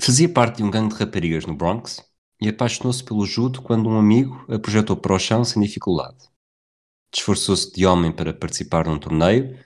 [0.00, 2.04] Fazia parte de um gangue de raparigas no Bronx
[2.40, 6.28] e apaixonou-se pelo judo quando um amigo a projetou para o chão sem dificuldade.
[7.14, 9.58] Esforçou-se de homem para participar num torneio,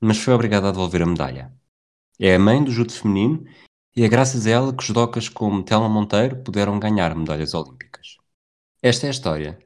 [0.00, 1.52] mas foi obrigada a devolver a medalha.
[2.18, 3.44] É a mãe do judo feminino
[3.94, 8.16] e é graças a ela que judocas como Telma Monteiro puderam ganhar medalhas olímpicas.
[8.82, 9.65] Esta é a história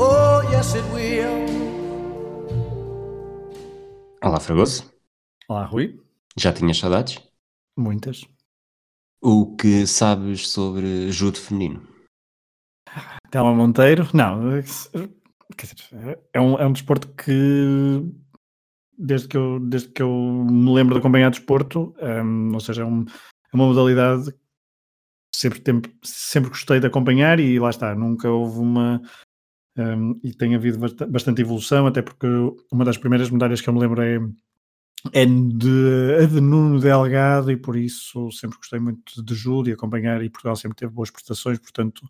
[0.00, 1.48] Oh, yes, it will.
[4.22, 4.88] Olá, Fragoso.
[5.48, 6.00] Olá, Rui.
[6.36, 7.20] Já tinhas saudades?
[7.76, 8.24] Muitas.
[9.20, 11.82] O que sabes sobre judo feminino?
[13.32, 14.62] Telma Monteiro, não,
[15.56, 18.08] quer dizer, é um, é um desporto que
[18.96, 20.12] desde que eu, desde que eu
[20.48, 24.38] me lembro de acompanhar desporto, um, ou seja, é, um, é uma modalidade que
[25.36, 29.02] sempre, sempre, sempre gostei de acompanhar e lá está, nunca houve uma
[29.78, 32.26] um, e tem havido bastante evolução, até porque
[32.70, 34.18] uma das primeiras medalhas que eu me lembro é,
[35.12, 39.34] é de, a de Nuno Delgado e por isso sempre gostei muito de
[39.68, 42.00] e acompanhar e Portugal sempre teve boas prestações, portanto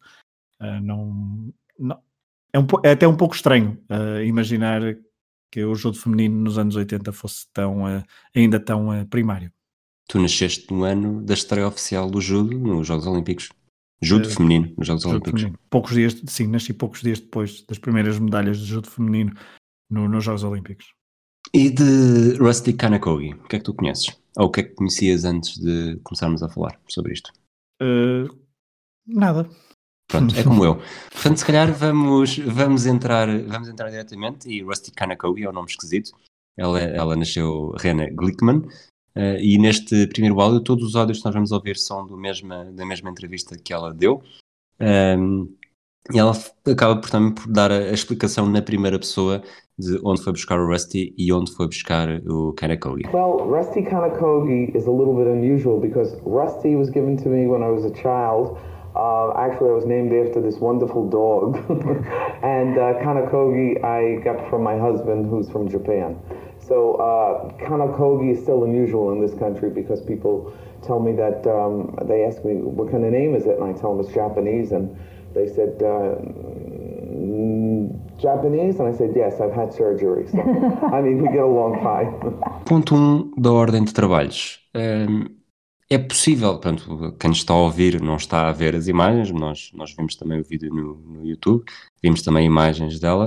[0.62, 1.98] uh, não, não
[2.52, 4.80] é, um, é, até um pouco estranho uh, imaginar
[5.50, 8.02] que o judo feminino nos anos 80 fosse tão, uh,
[8.34, 9.52] ainda tão primário.
[10.08, 13.50] Tu nasceste no ano da estreia oficial do judo nos Jogos Olímpicos.
[14.00, 15.40] Judo uh, feminino nos Jogos Olímpicos.
[15.40, 15.58] Feminino.
[15.70, 19.32] Poucos dias, sim, nasci poucos dias depois das primeiras medalhas de judo feminino
[19.90, 20.92] no, nos Jogos Olímpicos.
[21.52, 24.16] E de Rusty Kanakogi, o que é que tu conheces?
[24.36, 27.32] Ou o que é que conhecias antes de começarmos a falar sobre isto?
[27.82, 28.28] Uh,
[29.06, 29.48] nada.
[30.08, 30.76] Pronto, é como eu.
[31.10, 34.48] Portanto, se calhar vamos, vamos, entrar, vamos entrar diretamente.
[34.48, 36.12] E Rusty Kanakogi é um nome esquisito.
[36.56, 38.62] Ela, ela nasceu Rena Glickman,
[39.18, 42.66] Uh, e neste primeiro áudio, todos os áudios que nós vamos ouvir são do mesma,
[42.66, 44.22] da mesma entrevista que ela deu.
[44.80, 45.48] Um, ehm,
[46.14, 46.32] e ela
[46.64, 49.42] acaba por, também por dar a, a, explicação na primeira pessoa
[49.76, 53.08] de onde foi buscar o Rusty e onde foi buscar o Kanakogi.
[53.12, 57.64] Well, Rusty Kanakogi is a little bit unusual because Rusty was given to me when
[57.64, 58.56] I was a child.
[58.94, 61.56] Uh, actually, I was named after this wonderful dog.
[62.42, 66.16] and uh, Kanakogi I got from my husband who's from Japan.
[66.68, 70.52] So uh, Kanakogi is still unusual in this country because people
[70.82, 73.72] tell me that um, they ask me what kind of name is it, and I
[73.72, 74.94] tell them it's Japanese, and
[75.32, 76.16] they said uh,
[78.20, 80.28] Japanese, and I said yes, I've had surgery.
[80.28, 80.38] So
[80.92, 82.12] I mean, we get along fine.
[82.66, 84.60] Ponto 1 um da ordem de trabalhos.
[84.74, 85.38] Um,
[85.90, 89.94] é possível, pronto, quem está a ouvir não está a ver as imagens, nós, nós
[89.96, 91.64] vimos também o vídeo no, no YouTube,
[92.02, 93.24] vimos também imagens dela.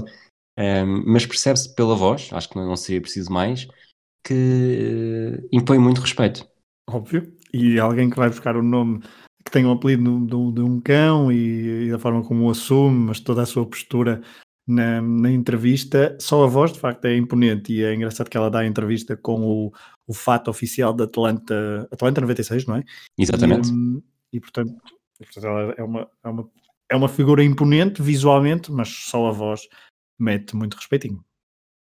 [0.61, 3.67] Um, mas percebe-se pela voz, acho que não seria preciso mais,
[4.23, 6.47] que uh, impõe muito respeito.
[6.88, 7.33] Óbvio.
[7.51, 9.01] E alguém que vai buscar o nome
[9.44, 13.07] que tem um apelido de, de um cão e, e, da forma como o assume,
[13.07, 14.22] mas toda a sua postura
[14.67, 18.51] na, na, entrevista, só a voz de facto é imponente e é engraçado que ela
[18.51, 19.73] dá a entrevista com o,
[20.05, 22.83] o fato oficial da Atlanta, Atlanta 96, não é?
[23.17, 23.69] Exatamente.
[23.69, 24.01] E, um,
[24.33, 24.75] e portanto,
[25.38, 26.49] ela é uma, é, uma,
[26.91, 29.61] é uma figura imponente visualmente, mas só a voz
[30.21, 31.23] mete muito respeitinho.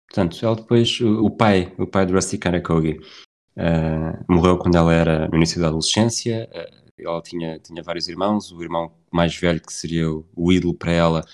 [0.07, 2.99] Portanto, ela depois, o pai, o pai de Rusty Karakogi,
[3.55, 6.49] uh, morreu quando ela era no início da adolescência.
[6.51, 10.73] Uh, ela tinha, tinha vários irmãos, o irmão mais velho, que seria o, o ídolo
[10.73, 11.25] para ela,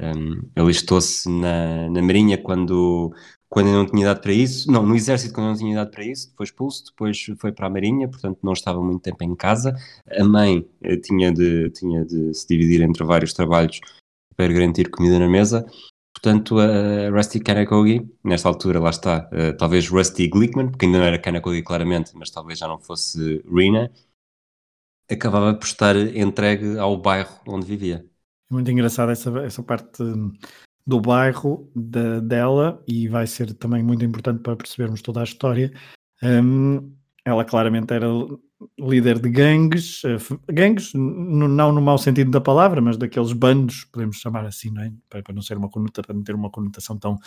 [0.00, 3.14] um, alistou-se na, na Marinha quando,
[3.48, 6.32] quando não tinha idade para isso, não, no Exército quando não tinha idade para isso,
[6.36, 9.76] foi expulso, depois foi para a Marinha, portanto não estava muito tempo em casa.
[10.10, 13.80] A mãe uh, tinha, de, tinha de se dividir entre vários trabalhos
[14.34, 15.64] para garantir comida na mesa
[16.22, 21.04] Portanto, a Rusty Kanakogi, nesta altura, lá está, uh, talvez Rusty Glickman, porque ainda não
[21.04, 23.90] era Kanakogi claramente, mas talvez já não fosse Rina,
[25.10, 28.06] acabava por estar entregue ao bairro onde vivia.
[28.48, 30.00] É muito engraçada essa, essa parte
[30.86, 35.72] do bairro de, dela e vai ser também muito importante para percebermos toda a história.
[36.22, 36.94] Um,
[37.24, 38.06] ela claramente era
[38.78, 44.16] líder de gangues, uh, gangues não no mau sentido da palavra, mas daqueles bandos, podemos
[44.16, 44.92] chamar assim, não é?
[45.08, 47.18] para, não ser uma conotação, não ter uma conotação tão,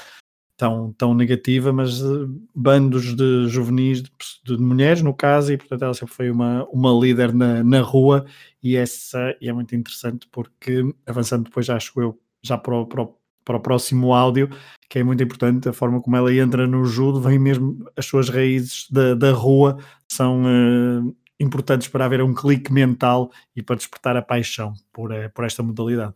[0.57, 4.11] tão, tão negativa, mas uh, bandos de juvenis, de,
[4.43, 8.25] de, mulheres no caso, e portanto ela sempre foi uma, uma líder na, na rua
[8.61, 13.01] e essa e é muito interessante porque avançando depois acho eu já para o, para
[13.03, 13.15] o
[13.45, 14.49] para o próximo áudio,
[14.89, 18.27] que é muito importante, a forma como ela entra no judo, vem mesmo, as suas
[18.27, 19.77] raízes da, da rua
[20.11, 25.29] são, uh, importantes para haver um clique mental e para despertar a paixão por, eh,
[25.29, 26.13] por esta modalidade.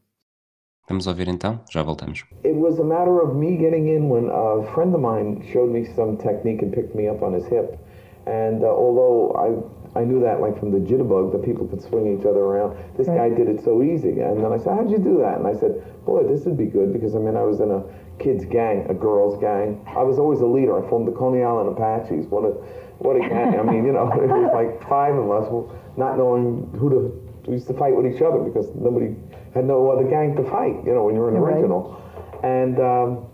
[0.88, 2.26] Vamos ouvir então, já voltamos.
[2.44, 5.86] It was a matter of me getting in when a friend of mine showed me
[5.86, 7.78] some technique and picked me up on his hip.
[8.26, 9.54] And uh, although I
[9.96, 13.08] I knew that like from the jitterbug that people could swing each other around, this
[13.08, 14.20] guy did it so easy.
[14.20, 16.66] And then I said, "How'd you do that?" And I said, "Boy, this would be
[16.66, 17.84] good because I mean I was in a
[18.20, 19.82] kids gang, a girls gang.
[19.96, 20.78] I was always a leader.
[20.78, 22.28] I formed the Coney Island Apaches.
[22.28, 22.54] one a
[23.00, 23.58] what a gang!
[23.60, 25.48] I mean, you know, it was like five of us
[25.98, 27.26] not knowing who to.
[27.48, 29.16] We used to fight with each other because nobody
[29.54, 30.76] had no other gang to fight.
[30.86, 31.56] You know, when you're an Right.
[31.56, 32.00] original.
[32.44, 33.26] And um,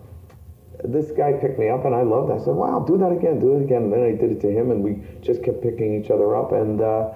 [0.83, 2.29] this guy picked me up, and I loved.
[2.31, 2.35] it.
[2.35, 4.51] I said, "Wow, do that again, do it again." And then I did it to
[4.51, 6.51] him, and we just kept picking each other up.
[6.53, 7.09] And uh,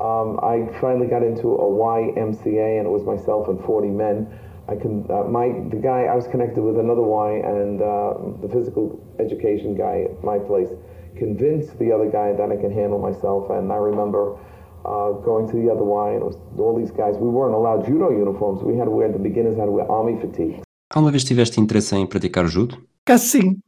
[0.00, 4.26] um, I finally got into a YMCA, and it was myself and 40 men.
[4.68, 8.48] I can uh, my the guy I was connected with another Y, and uh, the
[8.48, 10.70] physical education guy at my place
[11.18, 13.50] convinced the other guy that I can handle myself.
[13.50, 14.36] And I remember.
[14.84, 17.16] Uh, going to the other Y, and it was all these guys.
[17.18, 18.62] We weren't allowed judo uniforms.
[18.62, 20.60] We had to wear the beginners had to wear army fatigue.
[20.94, 22.78] Alguma vez tiveste interesse em praticar judo?
[23.04, 23.58] Caso sim.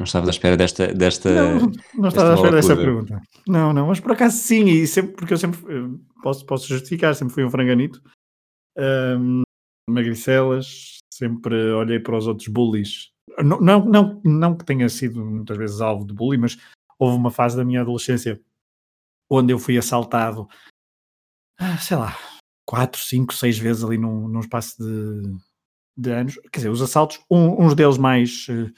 [0.00, 0.86] Não estavas à espera desta.
[0.94, 2.90] desta Não, não estava à espera dessa loucura.
[2.90, 3.22] pergunta.
[3.46, 5.90] Não, não, mas por acaso sim, e sempre, porque eu sempre eh,
[6.22, 8.00] posso, posso justificar, sempre fui um franganito.
[8.78, 9.42] Ahm,
[9.90, 13.10] magricelas, sempre olhei para os outros bullies.
[13.44, 16.56] Não, não, não, não que tenha sido muitas vezes alvo de bullying, mas
[17.02, 18.40] houve uma fase da minha adolescência
[19.30, 20.48] onde eu fui assaltado,
[21.58, 22.16] ah, sei lá,
[22.66, 25.36] quatro, cinco, seis vezes ali num, num espaço de,
[25.96, 26.34] de anos.
[26.52, 28.46] Quer dizer, os assaltos, um- uns deles mais.
[28.48, 28.70] eh,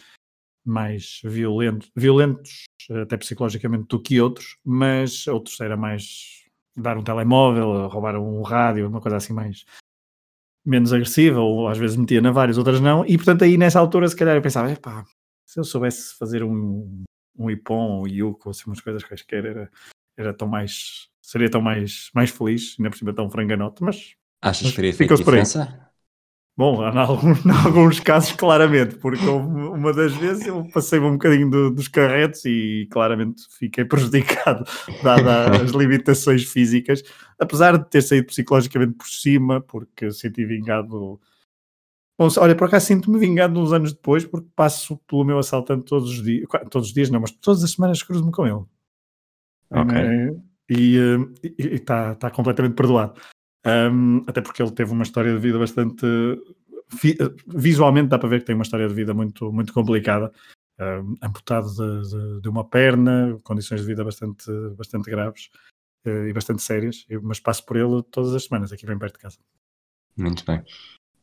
[0.67, 2.65] mais violentos, violentos
[3.03, 6.43] até psicologicamente do que outros, mas outros era mais
[6.75, 9.67] dar um telemóvel, roubar um rádio, uma coisa assim mais
[10.65, 14.09] menos agressiva, ou às vezes metia na várias, outras não, e portanto aí nessa altura
[14.09, 15.05] se calhar eu pensava, epá,
[15.47, 17.03] se eu soubesse fazer um,
[17.37, 19.71] um ipom, um yuko, assim umas coisas quaisquer, era,
[20.17, 24.71] era tão mais, seria tão mais, mais feliz, ainda por cima tão franganote, mas Achas
[24.71, 25.91] que faria feito diferença?
[26.57, 31.71] Bom, em alguns, alguns casos, claramente, porque uma das vezes eu passei-me um bocadinho do-
[31.71, 34.65] dos carretes e claramente fiquei prejudicado,
[35.03, 37.03] dada as limitações físicas,
[37.41, 41.21] apesar de ter saído psicologicamente por cima, porque senti vingado.
[42.19, 46.11] Bom, olha, por acaso sinto-me vingado uns anos depois, porque passo pelo meu assaltante todos
[46.11, 48.65] os dias, todos os dias não, mas todas as semanas cruzo-me com ele.
[49.71, 49.97] Ok.
[49.97, 50.39] Eh,
[50.71, 50.97] E
[51.59, 53.21] está tá completamente perdoado.
[53.67, 56.07] Um, até porque ele teve uma história de vida bastante.
[56.89, 60.33] fi- visualmente dá para ver que tem uma história de vida muito, muito complicada.
[60.81, 65.51] Um, amputado de, de- de uma perna, condições de vida bastante, bastante graves
[66.05, 67.05] eh, e bastante sérias.
[67.23, 69.39] Mas passo por ele todas as semanas, aqui bem perto de casa.
[70.17, 70.63] Muito bem.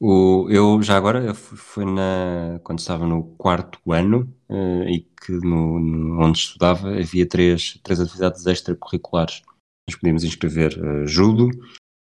[0.03, 5.79] O, eu já agora foi na quando estava no quarto ano eh, e que no,
[5.79, 9.43] no- onde estudava havia três, três atividades extracurriculares.
[9.87, 11.49] Nós podíamos inscrever eh, judo,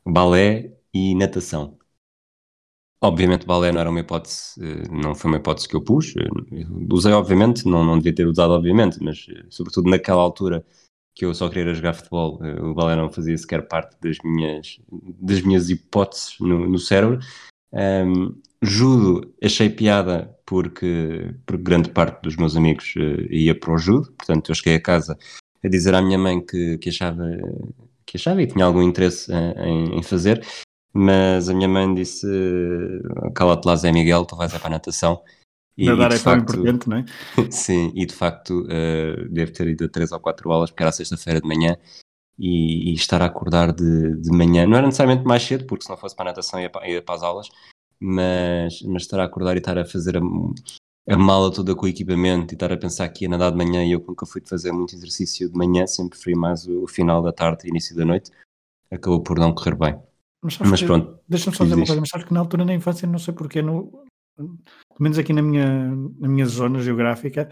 [0.05, 1.77] balé e natação.
[3.01, 6.13] Obviamente balé não era uma hipótese, eh, não foi uma hipótese que eu pus.
[6.15, 10.65] eu usei obviamente, não, não devia ter usado obviamente, mas sobretudo naquela altura
[11.13, 14.79] que eu só queria jogar futebol, o balé não fazia sequer parte das minhas,
[15.19, 17.19] das minhas hipóteses no, no cérebro.
[17.73, 23.77] Um, judo achei piada porque, porque grande parte dos meus amigos eh, ia para o
[23.77, 25.17] judo, portanto eu cheguei a casa
[25.63, 27.25] a dizer à minha mãe que, que achava
[28.05, 30.45] que achava e tinha algum interesse eh, em, em fazer,
[30.93, 34.71] mas a minha mãe disse eh, cala-te lá Zé Miguel, tu vais é para a
[34.71, 35.21] natação
[35.75, 37.05] e, Nadar é tão importante, não é?
[37.49, 40.91] Sim, e de facto uh, devo ter ido a 3 ou 4 aulas porque era
[40.91, 41.75] sexta-feira de manhã
[42.37, 45.89] e, e estar a acordar de, de manhã, não era necessariamente mais cedo, porque se
[45.89, 47.49] não fosse para a natação ia para, ia para as aulas,
[47.99, 50.21] mas, mas estar a acordar e estar a fazer a,
[51.09, 53.83] a mala toda com o equipamento e estar a pensar que ia nadar de manhã
[53.83, 57.21] e eu nunca fui fazer muito exercício de manhã, sempre preferi mais o, o final
[57.21, 58.31] da tarde e início da noite,
[58.91, 59.99] acabou por não correr bem.
[60.41, 62.73] Mas, Mas que- pronto, Deixa-me só dizer uma coisa, mas sabes que na altura na
[62.73, 64.03] infância, não sei porquê, no,
[64.35, 64.57] pelo
[64.99, 65.87] menos aqui na minha,
[66.19, 67.49] na minha zona geográfica,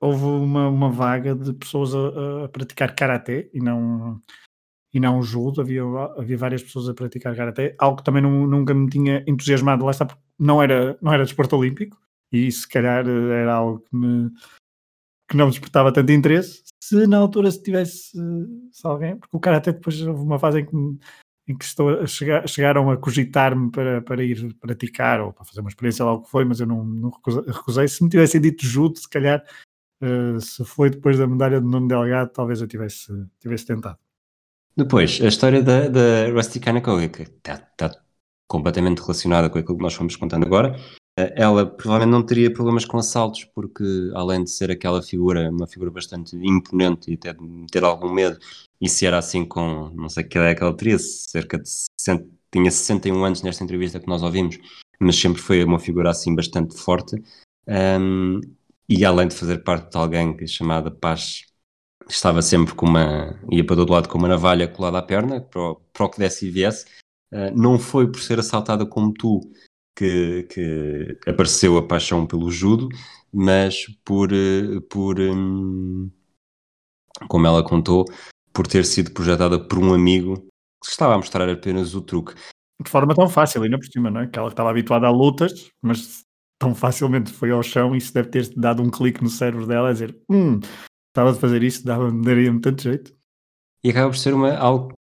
[0.00, 4.20] houve uma, uma vaga de pessoas a, a praticar karaté e não,
[4.92, 5.60] e não judo.
[5.60, 5.82] Havia,
[6.18, 9.84] havia várias pessoas a praticar karaté, algo que também não- nunca me tinha entusiasmado.
[9.84, 11.96] Lá está, porque não era, não era desporto olímpico
[12.32, 14.30] e se calhar eh, era algo que, me,
[15.28, 16.62] que não despertava tanto interesse.
[16.82, 18.10] Se na altura se tivesse
[18.72, 20.76] se alguém, porque o karaté depois houve uma fase em que
[21.48, 25.60] em que estou a chegar, chegaram a cogitar-me para, para ir praticar ou para fazer
[25.60, 27.88] uma experiência lá o que foi, mas eu não, não recusa- recusei.
[27.88, 29.44] Se me tivessem dito judo, se calhar,
[30.00, 33.98] eh, se foi depois da medalha de Nuno Delgado, talvez eu tivesse, tivesse tentado.
[34.76, 38.00] Depois, a história da, da Rusty Kanakoga, que está, está
[38.48, 40.74] completamente relacionada com aquilo que nós fomos contando agora.
[41.16, 45.90] ela provavelmente não teria problemas com assaltos, porque além de ser aquela figura, uma figura
[45.90, 47.36] bastante imponente e ter,
[47.70, 48.38] ter algum medo,
[48.80, 51.68] e se era assim com, não sei que é que ela teria, cerca de
[52.00, 54.58] 60, tinha 61 anos nesta entrevista que nós ouvimos,
[54.98, 57.22] mas sempre foi uma figura assim bastante forte.
[57.68, 58.40] Um,
[58.90, 61.46] e além de fazer parte de alguém que chamada Paz
[62.08, 65.60] estava sempre com uma ia para todo lado com uma navalha colada à perna para
[65.60, 66.86] o, para o que desse e viesse
[67.32, 69.40] uh, não foi por ser assaltada como tu
[69.96, 72.88] que, que apareceu a paixão pelo judo
[73.32, 76.10] mas por uh, por um,
[77.28, 78.04] como ela contou
[78.52, 80.34] por ter sido projetada por um amigo
[80.82, 82.34] que estava a mostrar apenas o truque
[82.82, 84.26] de forma tão fácil, ainda por cima, não é?
[84.26, 86.24] Que ela estava habituada a lutas, mas
[86.60, 89.92] tão facilmente foi ao chão, isso deve ter dado um clique no cérebro dela a
[89.92, 90.60] dizer: Hum,
[91.08, 93.12] estava de fazer isto, daria-me tanto jeito.
[93.82, 94.92] E acaba por ser uma, algo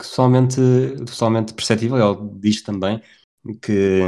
[0.00, 0.60] totalmente,
[1.04, 1.96] totalmente perceptível.
[1.96, 3.02] Ela diz também
[3.60, 4.00] que,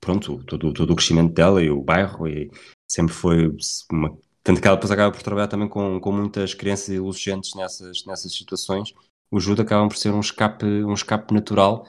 [0.00, 2.50] pronto, todo, todo o crescimento dela e o bairro e
[2.90, 3.56] sempre foi
[3.90, 4.18] uma.
[4.42, 8.32] Tanto que ela depois acaba por trabalhar também com, com muitas crianças e nessas, nessas
[8.32, 8.92] situações.
[9.30, 11.86] O judo acaba por ser um escape, um escape natural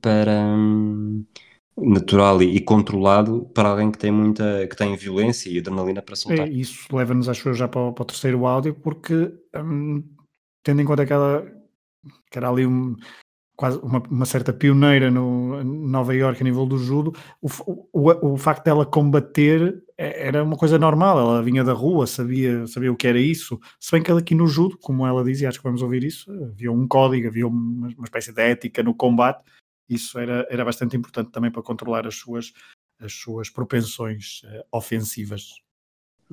[0.00, 1.24] para, hum,
[1.80, 6.46] natural e, controlado para alguém que tem muita que tem violência e adrenalina para soltar.
[6.46, 10.02] É, isso leva-nos acho já para, para, o terceiro áudio porque hum,
[10.62, 11.46] tendo em conta que ela
[12.30, 12.96] que era ali um,
[13.58, 17.48] quase uma, uma, certa pioneira no Nova York a nível do judo, o,
[17.92, 22.68] o, o facto dela combater é, era uma coisa normal, ela vinha da rua, sabia,
[22.68, 25.46] sabia o que era isso, se bem que aqui no judo, como ela diz, e
[25.46, 28.94] acho que vamos ouvir isso, havia um código, havia uma, uma espécie de ética no
[28.94, 29.42] combate,
[29.88, 32.52] isso era, era bastante importante também para controlar as suas,
[33.00, 35.62] as suas propensões uh, ofensivas.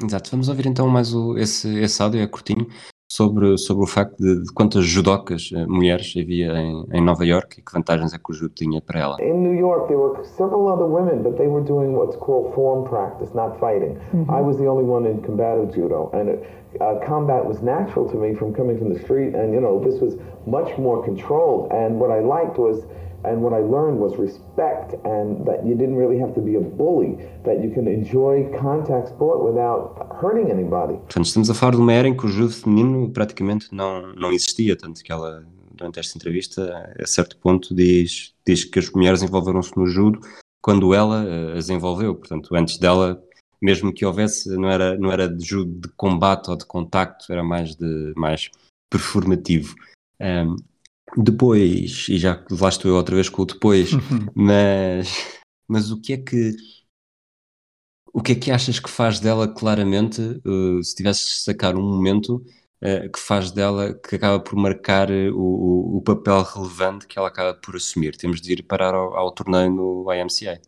[0.01, 2.67] Exato, vamos ouvir então mais o, esse, esse áudio, é curtinho,
[3.09, 7.59] sobre, sobre o facto de, de quantas judocas uh, mulheres havia em, em Nova York
[7.59, 9.17] e que vantagens é que o judo tinha para ela.
[9.21, 12.83] In New York there were several other women, but they were doing what's called form
[12.83, 13.97] practice, not fighting.
[14.13, 14.39] Mm -hmm.
[14.39, 16.39] I was the only one in combative judo, and it,
[16.81, 19.99] uh, combat was natural to me from coming from the street, and you know this
[20.01, 21.71] was much more controlled.
[21.71, 22.85] And what I liked was
[23.25, 26.61] And what I learned was respect and that you didn't really have to be a
[26.61, 30.97] bully, that you can enjoy contact sport without hurting anybody.
[30.97, 34.31] Portanto, estamos a falar de uma era em que o judo feminino praticamente não, não
[34.31, 39.23] existia, tanto que ela, durante esta entrevista, a certo ponto, diz, diz que as mulheres
[39.23, 40.19] envolveram-se no judo
[40.61, 42.15] quando ela uh, as envolveu.
[42.15, 43.21] Portanto, antes dela,
[43.61, 47.43] mesmo que houvesse, não era, não era de judo de combate ou de contacto, era
[47.43, 48.49] mais, de, mais
[48.89, 49.75] performativo.
[50.21, 50.55] Um,
[51.17, 54.27] depois, e já lá estou eu outra vez com o depois, uhum.
[54.33, 56.55] mas, mas o que é que
[58.15, 61.81] o que é que achas que faz dela claramente, uh, se tivesses de sacar um
[61.81, 62.35] momento
[62.81, 67.27] uh, que faz dela, que acaba por marcar o, o, o, papel relevante que ela
[67.27, 68.15] acaba por assumir?
[68.15, 70.61] Temos de ir parar ao, ao torneio no IMCA.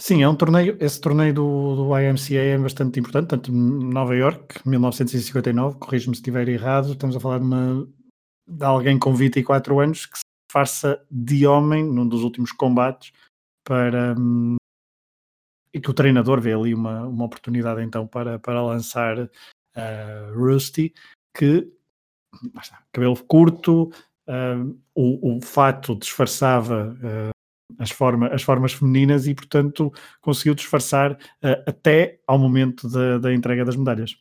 [0.00, 4.60] Sim, é um torneio, esse torneio do, do IMCA é bastante importante, tanto Nova York,
[4.64, 7.88] 1959, corrijo-me se estiver errado, estamos a falar de uma
[8.46, 13.12] de alguém com 24 anos que se faça de homem num dos últimos combates
[13.64, 14.56] para hum,
[15.72, 19.28] e que o treinador vê ali uma, uma oportunidade então para, para lançar uh,
[20.34, 20.94] Rusty
[21.36, 21.72] que
[22.92, 23.90] cabelo curto
[24.28, 27.30] uh, o, o fato disfarçava uh,
[27.78, 31.18] as, forma, as formas femininas e portanto conseguiu disfarçar
[31.66, 34.16] até ao momento da, da entrega das medalhas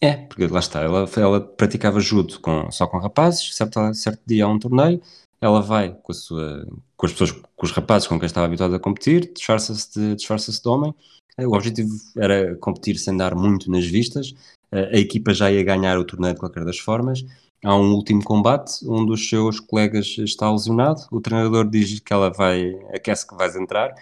[0.00, 4.44] é, porque lá está, ela, ela praticava judo com, só com rapazes, certo, certo dia
[4.46, 5.00] há um torneio,
[5.40, 6.66] ela vai com, sua,
[6.96, 10.52] com as pessoas, com os rapazes com quem estava habituada a competir, disfarça-se de, disfarça
[10.52, 10.94] de homem.
[11.38, 14.34] Eh, o objetivo era competir sem dar muito nas vistas.
[14.72, 17.24] Eh, a equipa já ia ganhar o torneio de qualquer das formas.
[17.64, 21.02] Há um último combate, um dos seus colegas está lesionado.
[21.10, 23.94] O treinador diz que ela vai, aquece que vais entrar,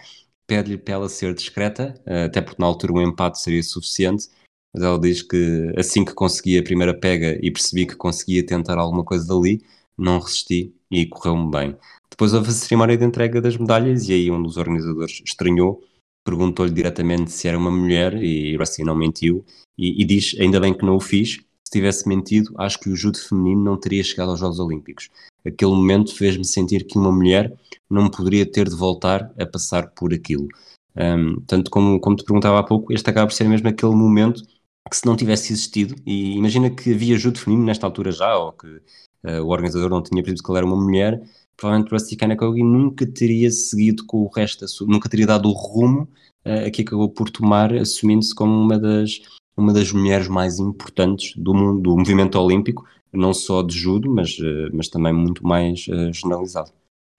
[0.47, 4.29] pede-lhe para ela ser discreta, eh, até porque na altura um empate seria suficiente
[4.73, 8.77] mas ela diz que assim que consegui a primeira pega e percebi que conseguia tentar
[8.77, 9.61] alguma coisa dali,
[9.97, 11.75] não resisti e correu-me bem.
[12.09, 15.83] Depois houve a cerimónia de entrega das medalhas e aí um dos organizadores estranhou,
[16.25, 19.45] perguntou-lhe diretamente se era uma mulher e Rusty não mentiu
[19.77, 22.95] e, e, diz, ainda bem que não o fiz, se tivesse mentido, acho que o
[22.95, 25.09] judo feminino não teria chegado aos Jogos Olímpicos.
[25.45, 27.53] Aquele momento fez-me sentir que uma mulher
[27.89, 30.47] não poderia ter de voltar a passar por aquilo.
[30.95, 34.43] Um, tanto como, como te perguntava há pouco, este acaba por ser mesmo aquele momento
[34.89, 38.51] que se não tivesse existido, e imagina que havia judo feminino nesta altura já, ou
[38.51, 41.21] que uh, o organizador não tinha percebido que ela era uma mulher,
[41.55, 46.07] provavelmente Rusty Kanakogi nunca teria seguido com o resto, nunca teria dado o rumo
[46.45, 49.21] uh, a que acabou por tomar, assumindo-se como uma das,
[49.55, 54.37] uma das mulheres mais importantes do, mundo, do movimento olímpico, não só de judo, mas,
[54.39, 56.71] uh, mas também muito mais uh, generalizado.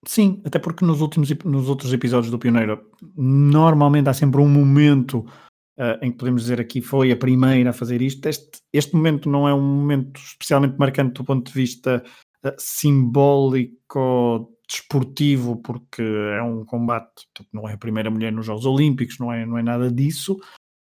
[0.06, 2.80] Sim, até porque nos, últimos, nos outros episódios do Pioneiro,
[3.14, 5.26] normalmente há sempre um momento
[5.80, 8.26] uh, em que podemos dizer aqui foi a primeira a fazer isto.
[8.26, 12.04] Este, este momento não é um momento especialmente marcante do ponto de vista
[12.44, 19.18] uh, simbólico, desportivo, porque é um combate, não é a primeira mulher nos Jogos Olímpicos,
[19.18, 20.38] não é, não é nada disso,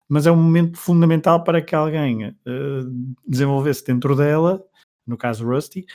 [0.10, 4.62] mas é um momento fundamental para que alguém uh, desenvolvesse dentro dela,
[5.06, 5.86] no caso Rusty,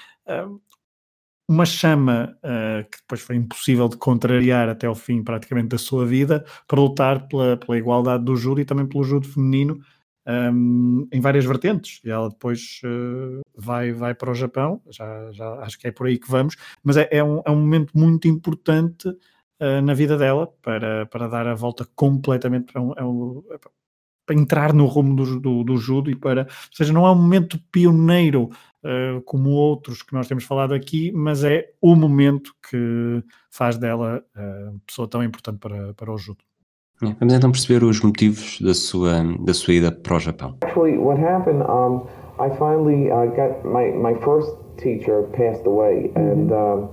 [1.49, 6.07] uma chama uh, que depois foi impossível de contrariar até ao fim praticamente da sua
[6.07, 9.81] vida para lutar pela, pela igualdade do judo e também pelo judo feminino
[10.27, 12.01] um, em várias vertentes.
[12.05, 16.07] E ela depois uh, vai, vai para o Japão, já, já acho que é por
[16.07, 20.17] aí que vamos, mas é, é, um, é um momento muito importante uh, na vida
[20.17, 23.43] dela para, para dar a volta completamente para, um, é um,
[24.27, 27.17] para entrar no rumo do, do, do judo e para, ou seja, não é um
[27.17, 28.51] momento pioneiro
[29.25, 34.81] como outros que nós temos falado aqui, mas é o momento que faz dela uh,
[34.87, 36.43] pessoa tão importante para, para o judo.
[37.01, 40.57] Vamos então perceber os motivos da sua da sua ida para o Japão.
[40.63, 41.63] Actually, what happened?
[41.63, 42.07] Um,
[42.39, 46.33] I finally uh, got my my first teacher passed away, mm -hmm.
[46.33, 46.89] and um,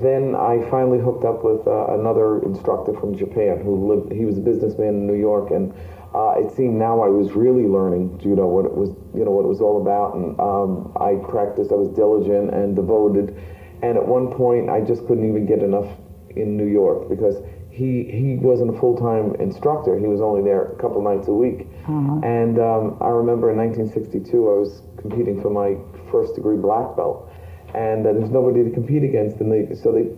[0.00, 4.12] then I finally hooked up with uh, another instructor from Japan who lived.
[4.12, 5.72] He was a businessman in New York, and
[6.16, 9.44] uh, it seemed now I was really learning judo, what it was, you know, what
[9.44, 11.68] it was all about, and um, I practiced.
[11.70, 13.36] I was diligent and devoted,
[13.84, 15.92] and at one point I just couldn't even get enough
[16.32, 17.36] in New York because
[17.68, 20.00] he he wasn't a full time instructor.
[20.00, 22.24] He was only there a couple nights a week, mm-hmm.
[22.24, 25.76] and um, I remember in 1962 I was competing for my
[26.08, 27.28] first degree black belt,
[27.76, 30.08] and uh, there's nobody to compete against, and they so they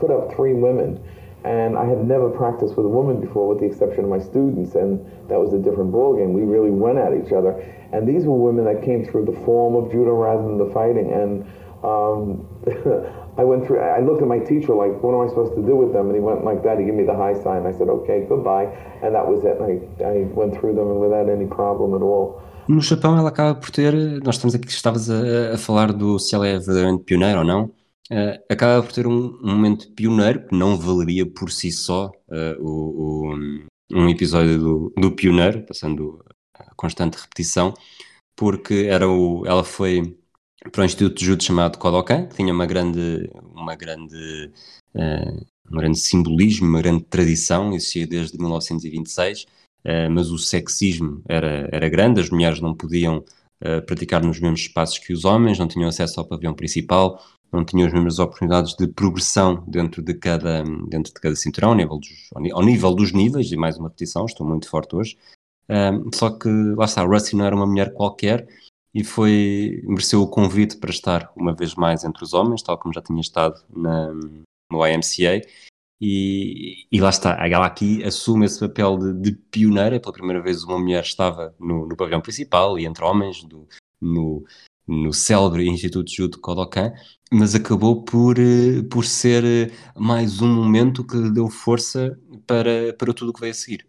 [0.00, 1.04] put up three women
[1.44, 4.74] and I had never practiced with a woman before, with the exception of my students,
[4.74, 4.98] and
[5.28, 6.32] that was a different ballgame.
[6.32, 7.52] We really went at each other,
[7.92, 11.12] and these were women that came through the form of judo rather than the fighting.
[11.12, 11.44] And
[11.84, 12.48] um,
[13.36, 13.80] I went through.
[13.80, 16.16] I looked at my teacher like, "What am I supposed to do with them?" And
[16.16, 16.78] he went like that.
[16.80, 17.68] He gave me the high sign.
[17.68, 18.72] I said, "Okay, goodbye,"
[19.04, 19.60] and that was it.
[19.60, 22.40] I, I went through them without any problem at all.
[22.66, 23.92] No Japão, ela acaba por ter.
[24.24, 27.70] Nós estamos aqui, estavas a, a falar do se ela é verdadeiramente pioneira ou não.
[28.10, 32.62] Uh, acaba por ter um, um, momento pioneiro que não valeria por si só uh,
[32.62, 37.74] o, o, um episódio do, do pioneiro, passando a constante repetição,
[38.36, 40.16] porque era o, ela foi
[40.72, 44.50] para um instituto de judo chamado Kodokan, que tinha uma grande, uma grande,
[44.94, 49.46] uh, um grande simbolismo, uma grande tradição, existia desde 1926,
[50.10, 53.22] mas o sexismo era, era grande, as mulheres não podiam
[53.86, 57.22] praticar nos mesmos espaços que os homens, não tinham acesso ao pavilhão principal,
[57.54, 61.74] não tinham as mesmas oportunidades de progressão dentro de cada, dentro de cada cinturão, ao
[61.74, 65.16] nível, dos, ao nível dos níveis, e mais uma repetição, estou muito forte hoje.
[65.68, 68.46] Um, só que, lá está, Rusty não era uma mulher qualquer
[68.92, 72.94] e foi, mereceu o convite para estar uma vez mais entre os homens, tal como
[72.94, 74.12] já tinha estado na,
[74.70, 75.40] no IMCA.
[76.00, 79.98] E, e lá está, ela aqui assume esse papel de, de pioneira.
[79.98, 83.66] Pela primeira vez, uma mulher estava no, no pavilhão principal e entre homens, do,
[84.00, 84.44] no,
[84.86, 86.92] no célebre Instituto de Judo Kodokan,
[87.32, 93.12] mas acabou por, eh, por ser eh, mais um momento que deu força para, para
[93.12, 93.86] tudo o que veio a seguir.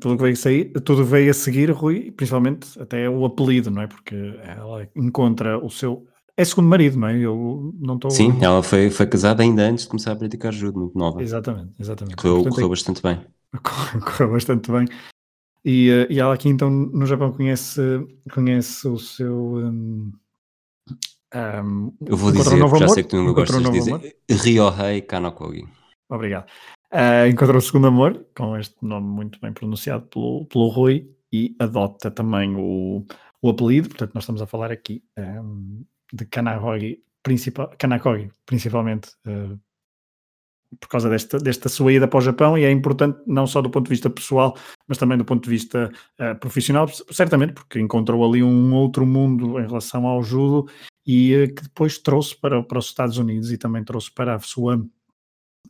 [0.00, 3.82] Tudo que veio a seguir, tudo veio a seguir, Rui, principalmente até o apelido, não
[3.82, 3.86] é?
[3.86, 6.06] Porque ela encontra o seu.
[6.36, 7.18] É segundo marido, não é?
[7.18, 8.10] Eu não estou.
[8.10, 11.22] Sim, ela foi, foi casada ainda antes de começar a praticar judo, muito nova.
[11.22, 12.16] Exatamente, exatamente.
[12.16, 13.20] Correu, Portanto, correu bastante bem.
[14.04, 14.86] Correu bastante bem.
[15.64, 17.80] E, uh, e ela aqui então no Japão conhece,
[18.32, 19.56] conhece o seu.
[19.56, 20.12] Um,
[21.34, 24.16] um, eu vou dizer, um já amor, sei que tu não gostas de dizer.
[24.30, 25.66] Ryohei Kanakogi.
[26.08, 26.46] Obrigado.
[26.92, 31.54] Uh, encontrou o segundo amor, com este nome muito bem pronunciado pelo, pelo Rui, e
[31.58, 33.04] adota também o,
[33.42, 39.58] o apelido, portanto nós estamos a falar aqui um, de Kanakogi, principal, Kanakogi principalmente uh,
[40.80, 43.70] por causa desta, desta sua ida para o Japão e é importante não só do
[43.70, 48.24] ponto de vista pessoal, mas também do ponto de vista uh, profissional, certamente porque encontrou
[48.26, 50.68] ali um outro mundo em relação ao judo
[51.06, 54.38] e uh, que depois trouxe para, para os Estados Unidos e também trouxe para a
[54.40, 54.84] sua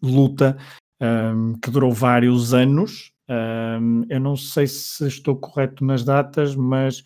[0.03, 0.57] luta
[1.01, 3.13] um, ehm, que durou vários anos.
[3.29, 7.03] Um, ehm, eu não sei se estou correto nas datas, mas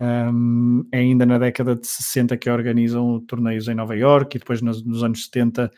[0.00, 4.40] um, ehm, é ainda na década de 60 que organizam torneios em Nova York e
[4.40, 5.70] depois nos, nos anos 70 uh,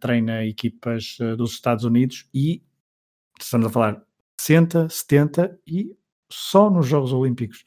[0.00, 2.62] treina equipas uh, dos Estados Unidos e
[3.38, 4.02] estamos a falar
[4.40, 5.96] 60, 70 e
[6.30, 7.64] só nos Jogos Olímpicos.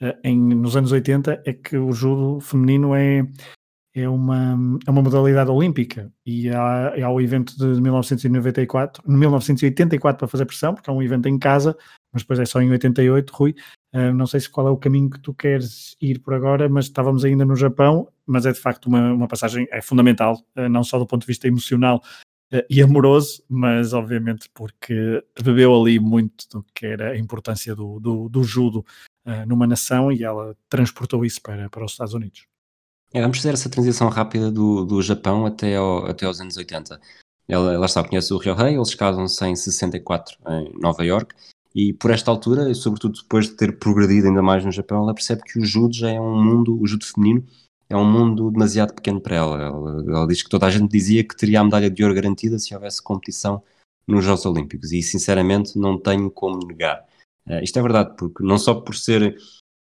[0.00, 3.26] Uh, em, nos anos 80 é que o judo feminino é,
[3.94, 10.28] é, uma, é uma modalidade olímpica e há, há o evento de 1994, 1984 para
[10.28, 11.76] fazer pressão, porque é um evento em casa,
[12.12, 13.54] mas depois é só em 88, Rui,
[13.94, 16.86] Uh, não sei se qual é o caminho que tu queres ir por agora, mas
[16.86, 20.82] estávamos ainda no Japão, mas é de facto uma, uma passagem é fundamental, uh, não
[20.82, 22.02] só do ponto de vista emocional
[22.54, 28.00] uh, e amoroso, mas obviamente porque bebeu ali muito do que era a importância do,
[28.00, 28.84] do, do judo
[29.46, 32.44] numa nação e ela transportou isso para, para os Estados Unidos.
[33.14, 37.00] É, vamos fazer essa transição rápida do, do Japão até, ao, até aos anos 80.
[37.46, 41.36] Ela, ela está, conhece o Ryohei, eles casam-se em 64 em Nova York
[41.74, 45.14] e por esta altura, e sobretudo depois de ter progredido ainda mais no Japão, ela
[45.14, 47.44] percebe que o judo já é um mundo, o judo feminino
[47.88, 49.62] é um mundo demasiado pequeno para ela.
[49.62, 50.04] ela.
[50.06, 52.74] Ela diz que toda a gente dizia que teria a medalha de ouro garantida se
[52.74, 53.62] houvesse competição
[54.06, 57.04] nos Jogos Olímpicos e sinceramente não tenho como negar.
[57.46, 59.36] Uh, isto é verdade, porque não só por ser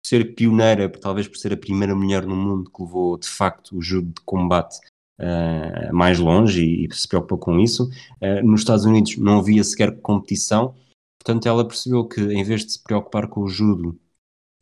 [0.05, 3.81] ser pioneira, talvez por ser a primeira mulher no mundo que levou de facto o
[3.81, 4.77] judo de combate
[5.19, 7.89] uh, mais longe e, e, se preocupou com isso.
[8.21, 10.73] Uh, nos Estados Unidos não havia sequer competição,
[11.27, 13.99] portanto ela percebeu que em vez de se preocupar com o judo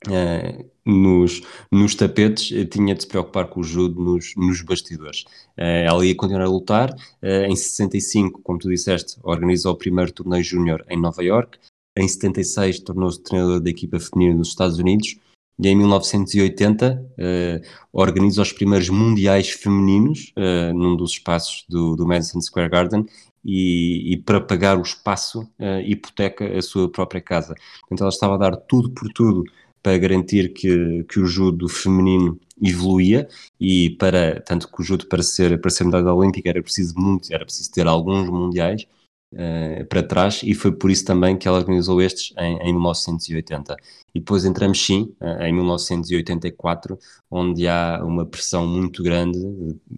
[0.08, 5.25] uh, nos, nos tapetes, tinha de se preocupar com o judo nos, nos bastidores.
[5.56, 6.95] ela ia continuar a lutar.
[7.21, 11.60] em 65, como tu disseste, organizou o primeiro torneio júnior em Nova York.
[11.97, 15.17] Em 76 tornou-se treinador da equipa feminina dos Estados Unidos
[15.58, 17.62] e em 1980 uh, eh,
[17.93, 23.06] organiza os primeiros mundiais femininos uh, num dos espaços do, do Madison Square Garden
[23.45, 27.53] e, e para pagar o espaço uh, hipoteca a sua própria casa.
[27.91, 29.43] Então ela estava a dar tudo por tudo
[29.84, 33.27] para garantir que, que o judo feminino evoluía
[33.60, 37.31] e para tanto que o judo para ser para ser medalha olímpica era preciso muito
[37.34, 38.88] era preciso ter alguns mundiais
[39.34, 43.75] uh, para trás e foi por isso também que ela organizou estes em, em 1980.
[44.13, 46.97] E depois entramos sim uh, em 1984,
[47.29, 49.38] onde há uma pressão muito grande.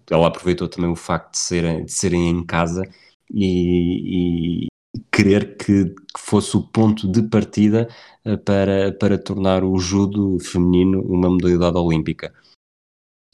[0.10, 2.84] Ela aproveitou também o facto de serem, de serem em casa
[3.32, 4.68] e, e
[5.12, 7.88] querer que, que, fosse o ponto de partida
[8.26, 12.34] uh, para, para tornar o judo feminino uma modalidade olímpica.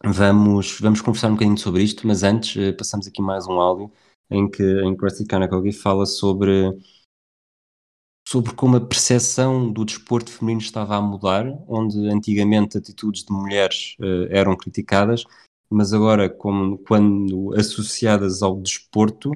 [0.06, 3.92] Vamos, vamos conversar um bocadinho sobre isto, mas antes passamos aqui mais um áudio
[4.30, 6.78] em que, em que Kanakogi fala sobre,
[8.28, 13.96] sobre como a percepção do desporto feminino estava a mudar, onde antigamente atitudes de mulheres
[14.00, 15.24] uh, eram criticadas,
[15.70, 19.32] mas agora, como, quando associadas ao desporto,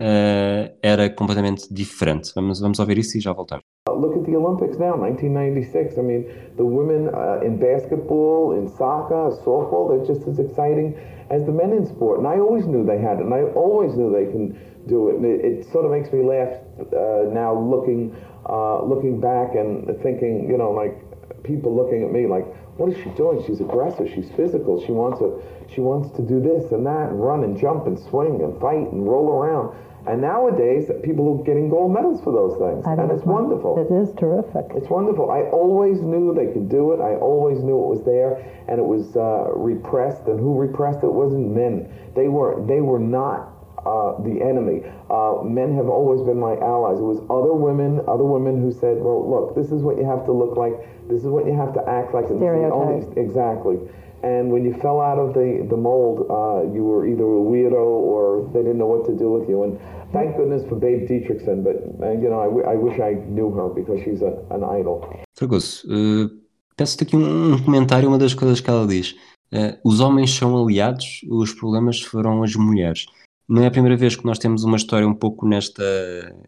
[0.00, 2.32] uh, era completamente diferente.
[2.34, 3.64] Vamos, vamos ouvir isso e já voltamos.
[3.88, 5.96] Look at the Olympics now, 1996.
[5.96, 6.24] I mean,
[6.56, 10.94] the women uh, in basketball, in soccer, softball, they're just as exciting
[11.30, 12.18] as the men in sport.
[12.18, 15.16] And I always knew they had it, and I always knew they can do it.
[15.16, 18.14] And it, it sort of makes me laugh uh, now, looking
[18.48, 20.94] uh, looking back and thinking, you know, like
[21.42, 23.42] people looking at me like, what is she doing?
[23.46, 24.10] She's aggressive.
[24.14, 24.84] She's physical.
[24.84, 25.40] She wants to
[25.72, 28.92] she wants to do this and that, and run and jump and swing and fight
[28.92, 29.74] and roll around.
[30.06, 32.86] And nowadays, people are getting gold medals for those things.
[32.86, 33.74] And it's wonderful.
[33.82, 34.70] It is terrific.
[34.76, 35.30] It's wonderful.
[35.30, 37.00] I always knew they could do it.
[37.00, 38.38] I always knew it was there.
[38.68, 40.26] And it was uh, repressed.
[40.26, 41.90] And who repressed it wasn't men.
[42.14, 44.82] They were, they were not uh, the enemy.
[45.08, 46.98] Uh, men have always been my allies.
[46.98, 50.26] It was other women, other women who said, "Well, look, this is what you have
[50.26, 50.74] to look like.
[51.08, 53.16] This is what you have to act like." Stereotype.
[53.16, 53.78] exactly.
[54.26, 57.78] And when you fell out of the the mold, uh, you were either a weirdo
[57.78, 59.62] or they didn't know what to do with you.
[59.62, 59.78] And
[60.12, 63.68] Thank goodness for Babe Dietrichson, but uh, you know, I, I wish I knew her
[63.68, 65.00] because she's a, an idol.
[65.36, 66.30] Fragoso, uh,
[66.76, 69.12] peço-te aqui um, um, comentário, uma das coisas que ela diz.
[69.52, 73.06] Uh, os homens são aliados, os problemas foram as mulheres.
[73.48, 75.84] Não é a primeira vez que nós temos uma história um pouco nesta,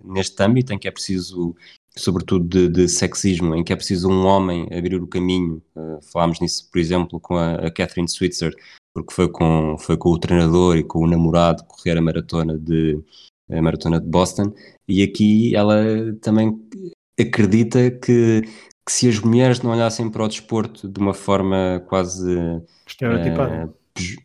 [0.05, 1.55] neste âmbito, em que é preciso,
[1.97, 5.63] sobretudo de, de sexismo, em que é preciso um homem abrir o caminho.
[5.77, 8.55] Uh, falámos nisso, por exemplo, com a, a Catherine Switzer,
[8.95, 13.01] porque foi com, foi com o treinador e com o namorado correr a maratona de,
[13.51, 14.53] a maratona de Boston,
[14.87, 15.77] e aqui ela
[16.21, 16.59] também
[17.19, 18.43] acredita que,
[18.87, 22.37] que se as mulheres não olhassem para o desporto de uma forma quase
[22.87, 23.75] estereotipada, uh,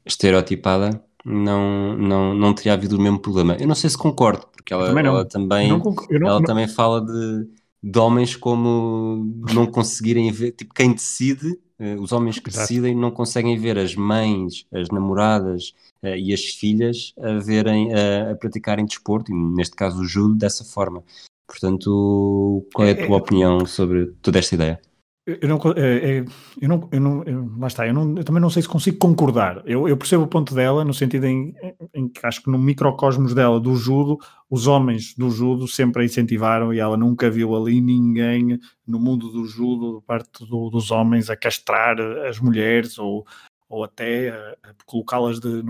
[0.06, 3.56] estereotipada não, não, não teria havido o mesmo problema.
[3.60, 7.02] Eu não sei se concordo, porque ela também, ela também, não, não, ela também fala
[7.02, 7.48] de,
[7.82, 11.58] de homens como não conseguirem ver, tipo, quem decide,
[12.00, 12.68] os homens que Exato.
[12.68, 18.32] decidem não conseguem ver as mães, as namoradas uh, e as filhas a verem, uh,
[18.32, 21.04] a praticarem desporto, e neste caso o judo, dessa forma.
[21.48, 24.82] Portanto, qual é a é, tua é, opinião sobre toda esta ideia?
[25.26, 26.26] Eu não, é, é,
[26.62, 28.98] eu não, eu não eu, lá está, eu, não, eu, também não sei se consigo
[28.98, 29.64] concordar.
[29.66, 31.56] Eu, percebo o ponto dela, no sentido em,
[31.94, 34.18] em, que acho que no microcosmos dela do judo,
[34.50, 39.30] os homens do judo sempre a incentivaram e ela nunca viu ali ninguém no mundo
[39.30, 43.26] do judo, parte do, dos homens, a castrar as mulheres ou,
[43.70, 45.64] ou até colocá-las de,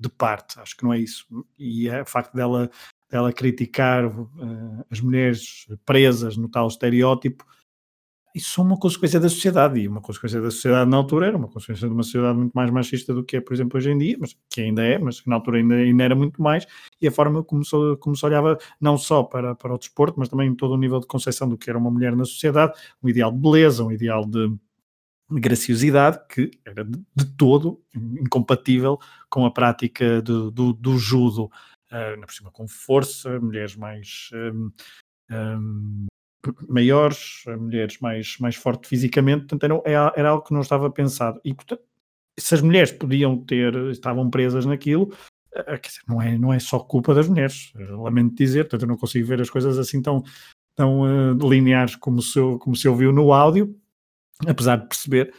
[0.00, 0.58] de parte.
[0.58, 1.26] Acho que não é isso.
[1.56, 2.68] E é o facto dela,
[3.08, 7.44] dela criticar uh, as mulheres presas no tal estereótipo
[8.34, 11.48] isso é uma consequência da sociedade, e uma consequência da sociedade na altura era uma
[11.48, 14.16] consequência de uma sociedade muito mais machista do que é, por exemplo, hoje em dia,
[14.20, 16.66] mas que ainda é, mas que na altura ainda, ainda era muito mais,
[17.00, 20.28] e a forma como se, como se olhava não só para, para o desporto, mas
[20.28, 23.32] também todo o nível de concepção do que era uma mulher na sociedade, um ideal
[23.32, 24.52] de beleza, um ideal de,
[25.30, 31.44] graciosidade que era de, de, todo incompatível com a prática do, do, do judo,
[31.92, 34.70] uh, na por cima com força, mulheres mais um,
[35.30, 36.06] um,
[36.68, 41.40] maiores, mulheres mais, mais fortes fisicamente, portanto era, era algo que não estava pensado.
[41.44, 41.82] E portanto,
[42.38, 45.12] se as mulheres podiam ter, estavam presas naquilo,
[45.54, 48.96] eh, dizer, não, é, não é só culpa das mulheres, lamento dizer, portanto eu não
[48.96, 50.22] consigo ver as coisas assim tão,
[50.74, 53.76] tão uh, lineares como se, como se ouviu no áudio,
[54.46, 55.34] apesar de perceber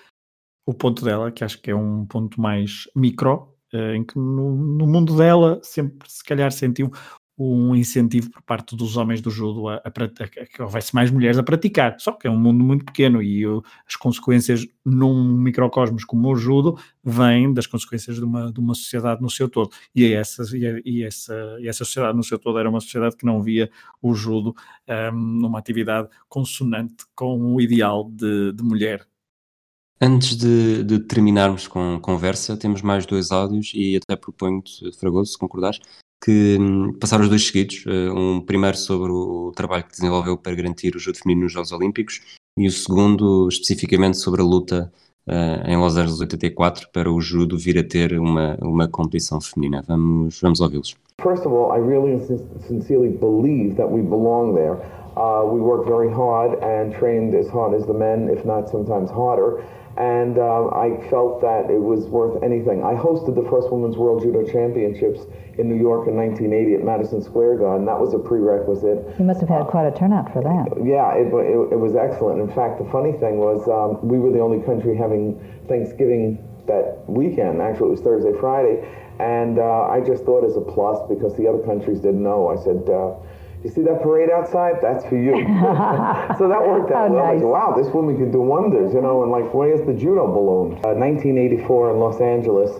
[0.65, 4.55] o ponto dela, que acho que é um ponto mais micro, uh, em que no,
[4.55, 6.91] no, mundo dela sempre se calhar sentiu
[7.37, 11.09] um incentivo por parte dos homens do judo a, a, a, a que houvesse mais
[11.09, 11.95] mulheres a praticar.
[11.99, 16.35] Só que é um mundo muito pequeno e eu, as consequências num microcosmos como o
[16.35, 19.71] judo vêm das consequências de uma, de uma sociedade no seu todo.
[19.95, 23.41] E, essa, e, essa, e essa sociedade no seu todo era uma sociedade que não
[23.41, 23.69] via
[24.01, 24.55] o judo
[24.87, 29.07] um, numa atividade consonante com o ideal de, de mulher.
[30.03, 35.37] Antes de, de, terminarmos com conversa, temos mais dois áudios e até proponho-te, Fragoso, se
[35.37, 35.79] concordares,
[36.23, 37.83] que hum, passaram os dois seguidos.
[37.85, 41.71] Uh, um primeiro sobre o trabalho que desenvolveu para garantir o judo feminino nos Jogos
[41.71, 42.21] Olímpicos
[42.57, 44.91] e o segundo especificamente sobre a luta
[45.27, 49.83] uh, em Los Angeles 84 para o judo vir a ter uma, uma competição feminina.
[49.87, 50.95] Vamos, vamos ouvi-los.
[51.21, 52.19] First of all, I really
[52.67, 54.77] sincerely believe that we belong there.
[55.15, 59.11] Uh, we work very hard and trained as hard as the men, if not sometimes
[59.11, 59.61] harder.
[59.97, 62.83] and uh, I felt that it was worth anything.
[62.83, 67.21] I hosted the first Women's World Judo Championships in New York in 1980 at Madison
[67.21, 67.85] Square Garden.
[67.85, 69.19] That was a prerequisite.
[69.19, 70.71] You must have had quite a turnout for that.
[70.83, 72.39] Yeah, it, it, it was excellent.
[72.39, 75.35] In fact, the funny thing was um, we were the only country having
[75.67, 77.61] Thanksgiving that weekend.
[77.61, 78.87] Actually, it was Thursday, Friday.
[79.19, 82.49] And uh, I just thought as a plus because the other countries didn't know.
[82.49, 83.13] I said, uh,
[83.63, 84.81] you see that parade outside?
[84.81, 85.37] That's for you.
[86.41, 87.25] so that worked out well.
[87.29, 87.41] Nice.
[87.41, 90.81] Said, wow, this woman can do wonders, you know, and like, where's the judo balloon?
[90.81, 92.71] Uh, 1984 in Los Angeles,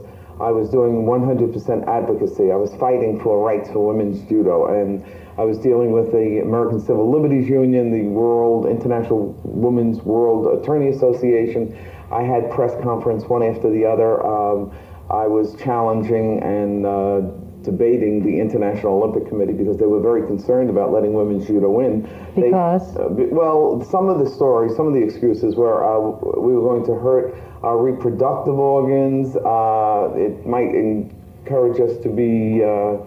[0.41, 2.51] I was doing 100% advocacy.
[2.51, 5.05] I was fighting for rights for women's judo, and
[5.37, 10.89] I was dealing with the American Civil Liberties Union, the World International Women's World Attorney
[10.89, 11.77] Association.
[12.11, 14.25] I had press conference one after the other.
[14.25, 14.75] Um,
[15.09, 17.21] I was challenging and uh,
[17.63, 22.01] debating the International Olympic Committee because they were very concerned about letting women's judo win.
[22.35, 22.93] Because?
[22.93, 25.99] They, uh, well, some of the stories, some of the excuses were uh,
[26.39, 29.35] we were going to hurt our reproductive organs.
[29.35, 32.97] Uh, it might encourage us to be uh,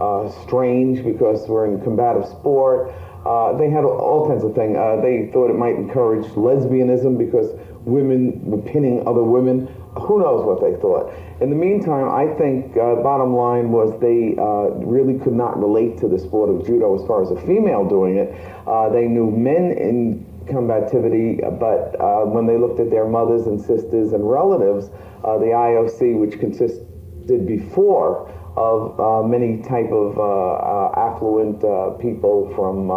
[0.00, 2.92] uh, strange because we're in combative sport.
[3.24, 4.74] Uh, they had all kinds of things.
[5.02, 7.50] they thought it might encourage lesbianism because
[7.84, 9.68] women were pinning other women
[10.00, 11.12] who knows what they thought.
[11.40, 15.98] In the meantime, I think uh, bottom line was they uh, really could not relate
[15.98, 18.32] to the sport of judo as far as a female doing it.
[18.66, 23.60] Uh, they knew men in combativity, but uh, when they looked at their mothers and
[23.60, 24.90] sisters and relatives,
[25.24, 30.16] uh, the IOC, which consisted before of uh, many type of
[30.96, 31.60] affluent
[32.00, 32.88] people from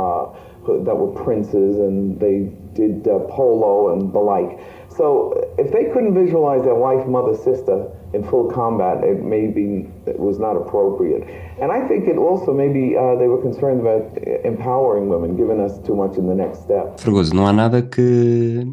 [0.84, 4.60] that were princes, and they did polo and the like.
[4.98, 10.18] So if they couldn't visualize their wife, mother, sister in full combat, it maybe it
[10.18, 11.24] was not appropriate.
[11.62, 14.06] And I think it also maybe uh, they were concerned about
[14.46, 16.98] empowering women, giving us too much in the next step.
[17.00, 18.64] Fregoso, não há nada que,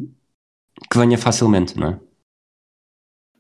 [0.91, 2.01] que venha facilmente, não é?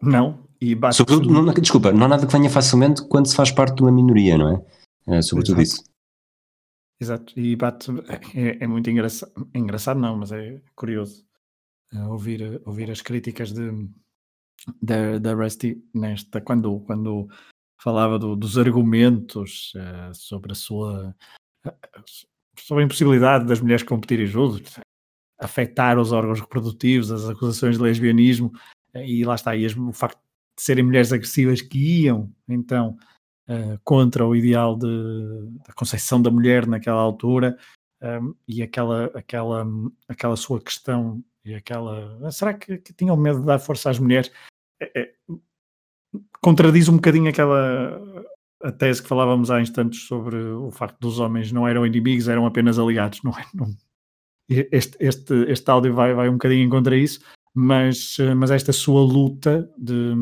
[0.02, 0.42] Não.
[0.60, 3.76] E bate Sobretudo, não, desculpa, não há nada que venha facilmente quando se faz parte
[3.76, 5.18] de uma minoria, não é?
[5.18, 5.80] é sobretudo Exato.
[5.80, 5.92] isso.
[7.00, 7.90] Exato, e bate,
[8.36, 11.24] é, é muito engraçado, engraçado não, mas é curioso
[12.08, 13.70] ouvir, ouvir as críticas de,
[14.80, 17.28] da, da Rusty nesta, quando, quando
[17.80, 21.14] falava do, dos argumentos uh, sobre a sua
[22.58, 24.78] sobre a impossibilidade das mulheres competirem juntos,
[25.38, 28.52] afetar os órgãos reprodutivos, as acusações de lesbianismo,
[28.94, 30.18] eh, e lá está, e o facto
[30.56, 32.96] de serem mulheres agressivas que iam então
[33.48, 34.86] uh, contra o ideal de,
[35.66, 37.56] da concepção da mulher naquela altura,
[38.02, 39.64] um, e aquela, aquela,
[40.08, 42.30] aquela sua questão e aquela.
[42.30, 44.30] Será que, que tinham medo de dar força às mulheres?
[44.80, 45.14] É, é,
[46.40, 48.00] contradiz um bocadinho aquela
[48.62, 52.46] a tese que falávamos há instantes sobre o facto dos homens não eram inimigos, eram
[52.46, 53.22] apenas aliados.
[53.22, 53.44] Não é?
[53.52, 53.74] Não.
[54.48, 57.20] Este, este, este áudio vai, vai um bocadinho contra isso,
[57.54, 60.14] mas, mas esta sua luta de,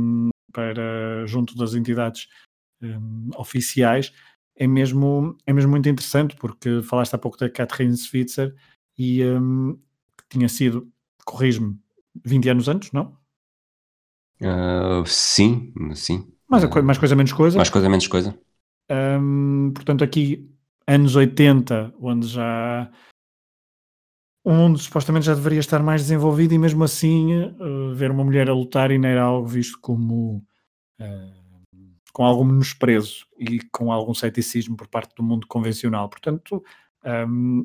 [0.53, 2.29] para, junto das entidades
[2.83, 4.13] um, oficiais
[4.57, 8.55] é mesmo, é mesmo muito interessante, porque falaste há pouco da Catherine Switzer
[8.97, 9.75] e um,
[10.17, 10.91] que tinha sido
[11.25, 11.79] corrijo-me,
[12.25, 13.17] 20 anos antes, não?
[14.41, 16.33] Uh, sim, sim.
[16.49, 17.57] Mais, uh, mais coisa, menos coisa.
[17.57, 18.39] Mais coisa, menos coisa.
[18.91, 20.51] Um, portanto, aqui,
[20.87, 22.91] anos 80, onde já
[24.43, 28.49] o mundo supostamente já deveria estar mais desenvolvido e mesmo assim uh, ver uma mulher
[28.49, 30.45] a lutar ainda era algo visto como
[30.99, 31.41] uh,
[32.13, 36.09] com algum menosprezo e com algum ceticismo por parte do mundo convencional.
[36.09, 36.65] Portanto,
[37.29, 37.65] um,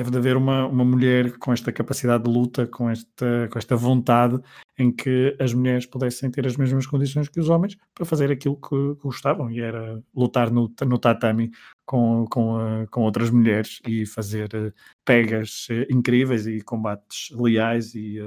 [0.00, 3.76] deve de haver uma, uma mulher com esta capacidade de luta, com esta, com esta
[3.76, 4.40] vontade
[4.78, 8.56] em que as mulheres pudessem ter as mesmas condições que os homens para fazer aquilo
[8.56, 11.50] que, gostavam, e era lutar no, no tatami
[11.84, 14.72] com, com, uh, com outras mulheres e fazer uh,
[15.04, 18.18] pegas uh, incríveis e combates leais e,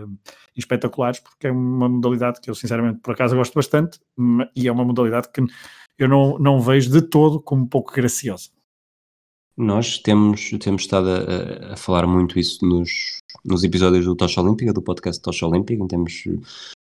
[0.56, 4.00] e, espetaculares, porque é uma modalidade que eu sinceramente por acaso gosto bastante
[4.56, 5.42] e é uma modalidade que
[5.98, 8.50] eu não, não vejo de todo como pouco graciosa.
[9.56, 14.74] Nós temos, temos estado a, a falar muito isso nos, nos episódios do Tocha Olímpica,
[14.74, 16.24] do podcast Tocha Olímpica, temos,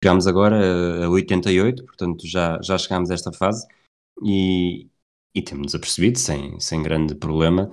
[0.03, 3.67] chegámos agora a 88, portanto já, já chegámos a esta fase.
[4.23, 4.87] E,
[5.35, 7.73] e temos apercebido, sem, sem grande problema,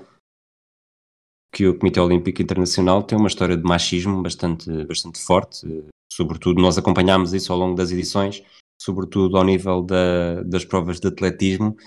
[1.53, 5.67] que o Comitê Olímpico Internacional tem uma história de machismo bastante, bastante forte,
[6.11, 8.41] sobretudo nós acompanhámos isso ao longo das edições,
[8.81, 11.77] sobretudo ao nível da, das provas de atletismo,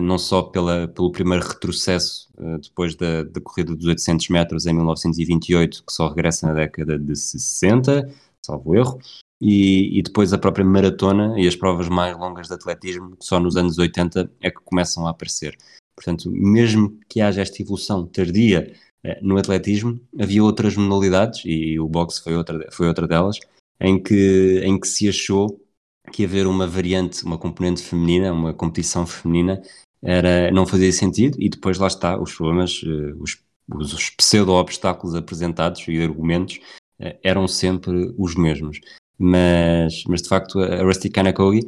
[0.00, 4.72] não só pela, pelo primeiro retrocesso eh, depois da, da corrida dos 800 metros em
[4.74, 8.08] 1928, que só regressa na década de 60,
[8.44, 8.98] salvo erro,
[9.40, 13.40] e, e, depois a própria maratona e as provas mais longas de atletismo, que só
[13.40, 15.56] nos anos 80 é que começam a aparecer.
[15.96, 18.72] Portanto, mesmo que haja esta evolução tardia
[19.02, 23.38] eh, no atletismo, havia outras modalidades, e o boxe foi outra, foi outra delas,
[23.80, 25.60] em que, em que se achou
[26.08, 29.62] que haver uma variante, uma componente feminina, uma competição feminina,
[30.02, 33.38] era, não fazia sentido e depois lá está, os problemas, eh, os,
[33.74, 36.60] os pseudo-obstáculos apresentados e argumentos
[37.00, 38.80] eh, eram sempre os mesmos.
[39.18, 41.62] Mas, mas de facto a Rusty Kanakogi,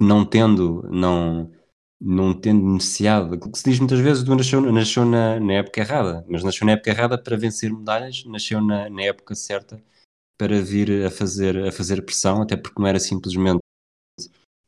[0.00, 1.50] não tendo, não,
[2.00, 6.44] não tendo necessidade, que se diz muitas vezes, nasceu, nasceu na, na época errada, mas
[6.44, 9.82] nasceu na época errada para vencer medalhas, nasceu na, na época certa
[10.38, 13.60] para vir a fazer, a fazer pressão, até porque não era simplesmente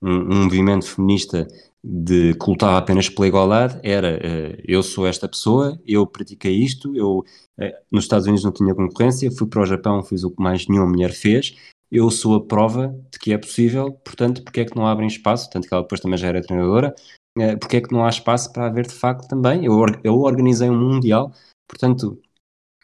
[0.03, 1.47] um, um movimento feminista
[1.83, 6.95] de que lutava apenas pela igualdade era uh, eu sou esta pessoa, eu pratiquei isto,
[6.97, 10.43] eu uh, nos Estados Unidos não tinha concorrência, fui para o Japão, fiz o que
[10.43, 11.55] mais nenhuma mulher fez,
[11.91, 15.49] eu sou a prova de que é possível, portanto, porque é que não abrem espaço,
[15.49, 16.93] tanto que ela depois também já era treinadora,
[17.39, 20.69] uh, porque é que não há espaço para haver de facto também, eu, eu organizei
[20.69, 21.33] um mundial,
[21.69, 22.21] portanto,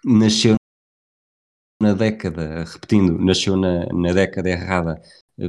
[0.05, 0.55] nasceu
[1.82, 5.02] na década, repetindo, nasceu na, na década errada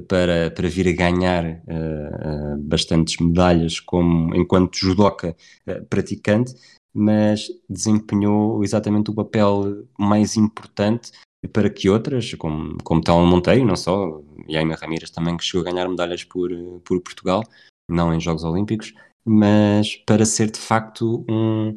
[0.08, 5.36] para, para vir a ganhar uh, uh, bastantes medalhas como enquanto judoca
[5.68, 6.54] uh, praticante,
[6.94, 11.12] mas desempenhou exatamente o papel mais importante
[11.52, 15.68] para que outras, como, como Telma Monteiro, não só, e Aina Ramírez também, que chegou
[15.68, 16.50] a ganhar medalhas por,
[16.84, 17.44] por Portugal,
[17.90, 18.94] não em Jogos Olímpicos,
[19.26, 21.76] mas para ser de facto um,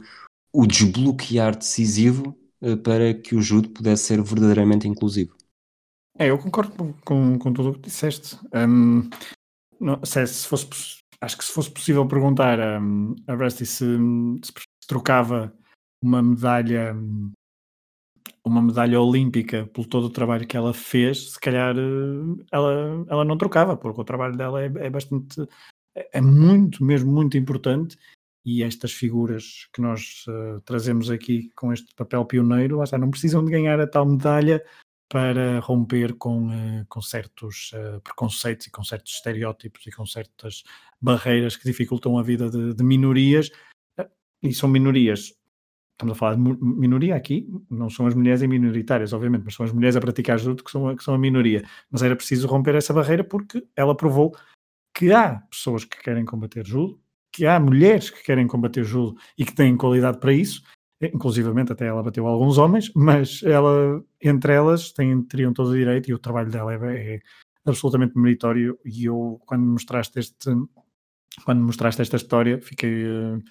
[0.53, 2.37] o desbloquear decisivo
[2.83, 5.37] para que o judo pudesse ser verdadeiramente inclusivo.
[6.19, 8.39] É, eu concordo com, com, tudo o que disseste.
[8.55, 9.09] Um,
[9.79, 10.67] não, se, se, fosse,
[11.21, 13.85] acho que se fosse possível perguntar um, a Rusty se,
[14.43, 14.53] se,
[14.87, 15.53] trocava
[16.03, 16.97] uma medalha
[18.45, 23.25] uma medalha olímpica por todo o trabalho que ela fez, se calhar eh, ela, ela
[23.25, 25.43] não trocava, porque o trabalho dela é, é bastante
[25.97, 27.99] é, é muito, mesmo muito importante
[28.47, 33.45] e estas figuras que nós uh, trazemos aqui com este papel pioneiro, lá não precisam
[33.45, 34.65] de ganhar a tal medalha
[35.09, 40.63] para romper com, uh, com certos uh, preconceitos e com certos estereótipos e com certas
[41.01, 43.51] barreiras que dificultam a vida de, de minorias.
[44.41, 45.35] E são minorias,
[45.95, 49.73] estamos a falar de minoria aqui, não são as mulheres minoritárias, obviamente, mas são as
[49.73, 51.65] mulheres a praticar judo que são, que são a minoria.
[51.91, 54.37] Mas era preciso romper essa barreira porque ela provou
[54.95, 57.01] que há pessoas que querem combater judo,
[57.37, 60.63] que há mulheres que querem combater judo e que têm qualidade para isso,
[61.03, 66.09] inclusivamente até ela bateu alguns homens, mas ela, entre elas, têm, teriam todo o direito
[66.09, 67.21] e o trabalho dela é, é
[67.67, 70.51] absolutamente meritório e eu, quando mostraste este
[71.45, 73.43] quando mostraste esta história, fiquei uh,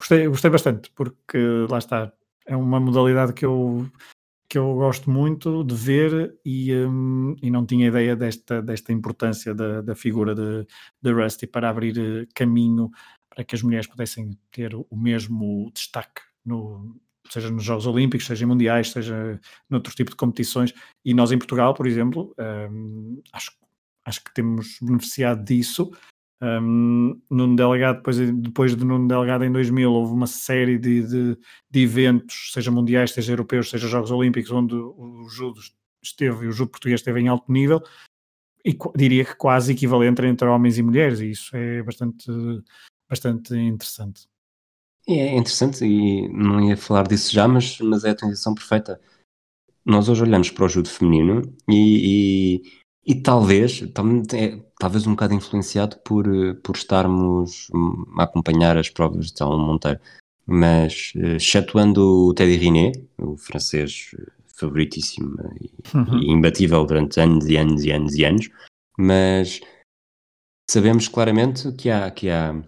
[0.00, 1.38] gostei, gostei bastante, porque
[1.70, 2.12] lá está,
[2.44, 3.88] é uma modalidade que eu
[4.52, 9.54] que eu gosto muito de ver e, um, e não tinha ideia desta, desta importância
[9.54, 10.66] da, da figura de,
[11.00, 12.90] de Rusty para abrir eh, caminho
[13.30, 17.00] para que as mulheres pudessem ter o mesmo destaque no,
[17.30, 19.40] seja nos Jogos Olímpicos, seja em Mundiais, seja
[19.70, 20.74] noutro tipo de competições.
[21.02, 22.34] E nós em Portugal, por exemplo,
[22.70, 23.52] um, acho,
[24.04, 25.90] acho que temos beneficiado disso.
[26.42, 27.54] Um, Nuno
[27.94, 31.38] depois, depois de Nuno Delegado em 2000, houve uma série de, de,
[31.70, 35.60] de, eventos, seja mundiais, seja europeus, seja Jogos Olímpicos, onde o judo
[36.02, 37.80] esteve, o judo português esteve em alto nível,
[38.64, 42.26] e diria que quase equivalente entre homens e mulheres, e isso é bastante,
[43.08, 44.26] bastante interessante.
[45.06, 49.00] É interessante e não ia falar disso já, mas, mas é a transição perfeita.
[49.84, 52.62] Nós hoje olhamos para o judo feminino e,
[53.04, 53.82] e, e talvez,
[54.34, 56.26] é, talvez um bocado influenciado por,
[56.60, 57.68] por estarmos
[58.18, 60.00] a acompanhar as provas de Salomão Monteiro,
[60.44, 64.10] mas excetuando o Teddy Riné, o francês
[64.56, 66.18] favoritíssimo e, uhum.
[66.18, 68.50] e imbatível durante anos e anos e anos e anos,
[68.98, 69.60] mas
[70.68, 72.60] sabemos claramente que há, que há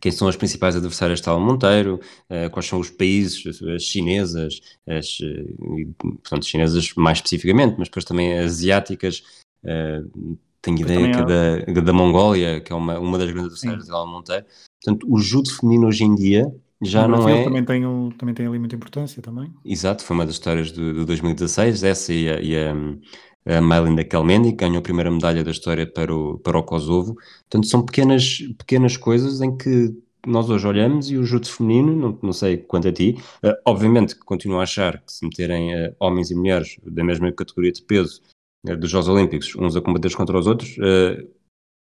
[0.00, 1.98] quem são as principais adversárias de Tal Monteiro,
[2.30, 8.04] uh, quais são os países, as chinesas, as, uh, portanto, chinesas mais especificamente, mas depois
[8.04, 9.24] também asiáticas,
[9.64, 13.90] uh, tenho ideia que da, da Mongólia, que é uma, uma das grandes adversárias de
[13.90, 14.46] Monteiro.
[14.82, 16.46] Portanto, o judo feminino hoje em dia
[16.80, 17.44] já não é...
[17.44, 19.52] Também tem, um, também tem ali muita importância também.
[19.64, 22.74] Exato, foi uma das histórias do 2016, essa e a, e a
[23.44, 27.16] a Melinda Kelmendi ganhou a primeira medalha da história para o, para o Kosovo.
[27.50, 29.92] Portanto, são pequenas, pequenas coisas em que
[30.24, 34.14] nós hoje olhamos e o judo feminino, não, não sei quanto a ti, uh, obviamente
[34.14, 38.22] continuo a achar que se meterem uh, homens e mulheres da mesma categoria de peso
[38.64, 40.76] dos Jogos Olímpicos, uns a combater contra os outros,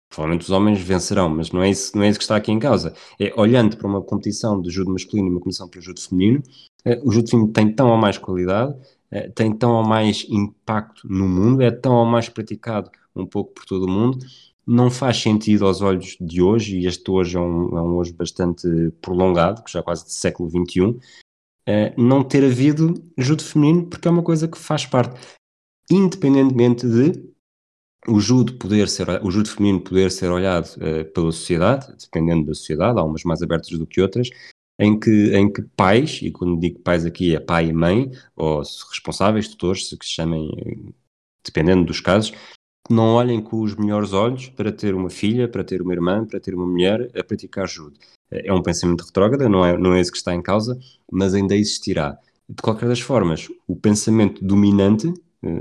[0.09, 2.59] provavelmente os homens vencerão, mas não é, isso, não é isso que está aqui em
[2.59, 2.93] causa.
[3.19, 6.41] É olhando para uma competição de judo masculino e uma competição para o judo feminino,
[7.03, 8.75] o judo feminino tem tão ou mais qualidade,
[9.11, 13.53] eh, tem tão ou mais impacto no mundo, é tão ou mais praticado um pouco
[13.53, 14.25] por todo o mundo,
[14.65, 18.13] não faz sentido aos olhos de hoje, e este hoje é um, é um hoje
[18.13, 18.65] bastante
[19.01, 20.97] prolongado, que já é quase de século XXI,
[21.67, 25.19] eh, não ter havido judo feminino, porque é uma coisa que faz parte,
[25.95, 27.31] independentemente de
[28.07, 32.53] o judo poder ser, o judo feminino poder ser olhado uh, pela sociedade, dependendo da
[32.53, 34.29] sociedade, há umas mais abertas do que outras,
[34.79, 38.59] em que, em que pais, e quando digo pais aqui é pai e mãe, ou
[38.89, 40.49] responsáveis, tutores, se que se chamem,
[41.45, 42.33] dependendo dos casos,
[42.89, 46.39] não olhem com os melhores olhos para ter uma filha, para ter uma irmã, para
[46.39, 47.97] ter uma mulher a praticar judo.
[48.31, 50.79] É um pensamento retrógrado, não é, não é que está em causa,
[51.11, 52.17] mas ainda existirá.
[52.49, 55.13] De qualquer das formas, o pensamento dominante, eh,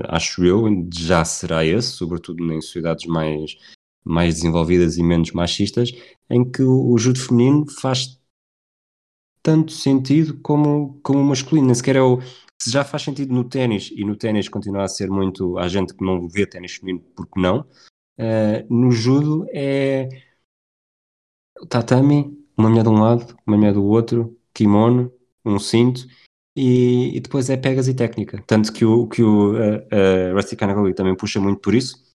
[0.08, 3.56] acho eu, já será esse, sobretudo em sociedades mais,
[4.04, 5.92] mais desenvolvidas e menos machistas,
[6.28, 8.20] em que o, o judo feminino faz
[9.42, 12.20] tanto sentido como, como o masculino, nem sequer é o.
[12.60, 15.58] Se já faz sentido no ténis, e no ténis continua a ser muito.
[15.58, 17.60] Há gente que não vê ténis feminino, porque não?
[18.18, 20.08] Uh, no judo é.
[21.68, 25.12] Tatami, uma mulher de um lado, uma mulher do outro, kimono,
[25.44, 26.06] um cinto,
[26.60, 28.42] e, e depois é pegas e técnica.
[28.46, 32.10] Tanto que o, que o uh, uh, Rusty Kanagoli também puxa muito por isso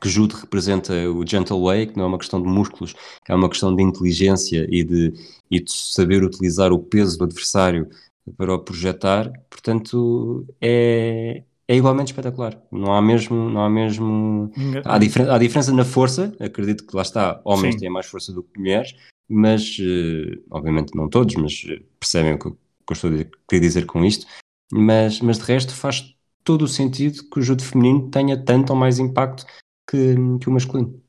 [0.00, 2.94] que judo representa o gentle way, que não é uma questão de músculos,
[3.28, 5.12] é uma questão de inteligência e de,
[5.50, 7.88] e de saber utilizar o peso do adversário
[8.36, 12.60] para o projetar, portanto é, é igualmente espetacular.
[12.70, 14.50] Não há mesmo, não há mesmo,
[14.84, 17.80] há, difer há diferença na força, acredito que lá está, homens Sim.
[17.80, 18.94] têm mais força do que mulheres,
[19.28, 22.52] mas uh, obviamente não todos, mas eh, percebem o que,
[22.90, 24.26] eu estou a dizer com isto,
[24.72, 26.14] mas, mas de resto faz
[26.44, 29.44] todo o sentido que o judo feminino tenha tanto ou mais impacto
[29.88, 31.00] que, que o masculino.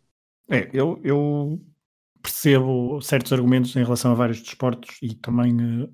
[0.49, 1.59] É, eu, eu
[2.21, 5.53] percebo certos argumentos em relação a vários desportos e também
[5.84, 5.93] uh,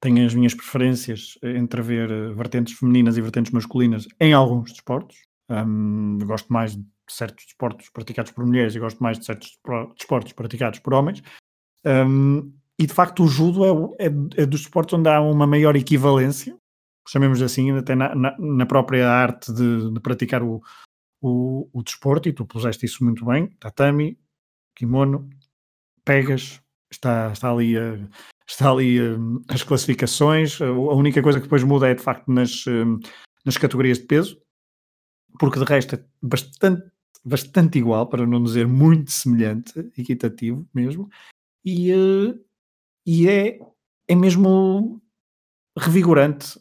[0.00, 5.16] tenho as minhas preferências entre ver uh, vertentes femininas e vertentes masculinas em alguns desportos.
[5.48, 9.58] Um, gosto mais de certos desportos praticados por mulheres e gosto mais de certos
[9.96, 11.22] desportos praticados por homens.
[11.84, 15.76] Um, e de facto o judo é, é, é, dos desportos onde há uma maior
[15.76, 16.56] equivalência,
[17.06, 20.62] chamemos assim, até na, na, na própria arte de, de praticar o,
[21.20, 24.18] o, o desporto, e tu puseste isso muito bem, tatami,
[24.74, 25.28] kimono,
[26.06, 28.08] pegas, está, está ali, uh,
[28.48, 32.64] está ali uh, as classificações, a única coisa que depois muda é de facto nas,
[32.64, 32.98] uh,
[33.44, 34.40] nas categorias de peso,
[35.38, 36.90] porque de resto é bastante,
[37.22, 41.10] bastante igual, para não dizer muito semelhante, equitativo mesmo,
[41.62, 41.92] e,
[43.12, 43.58] e é,
[44.06, 45.02] é mesmo
[45.76, 46.60] revigorante,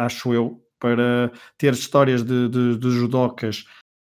[0.00, 3.64] acho eu, para ter histórias de, de, de judocas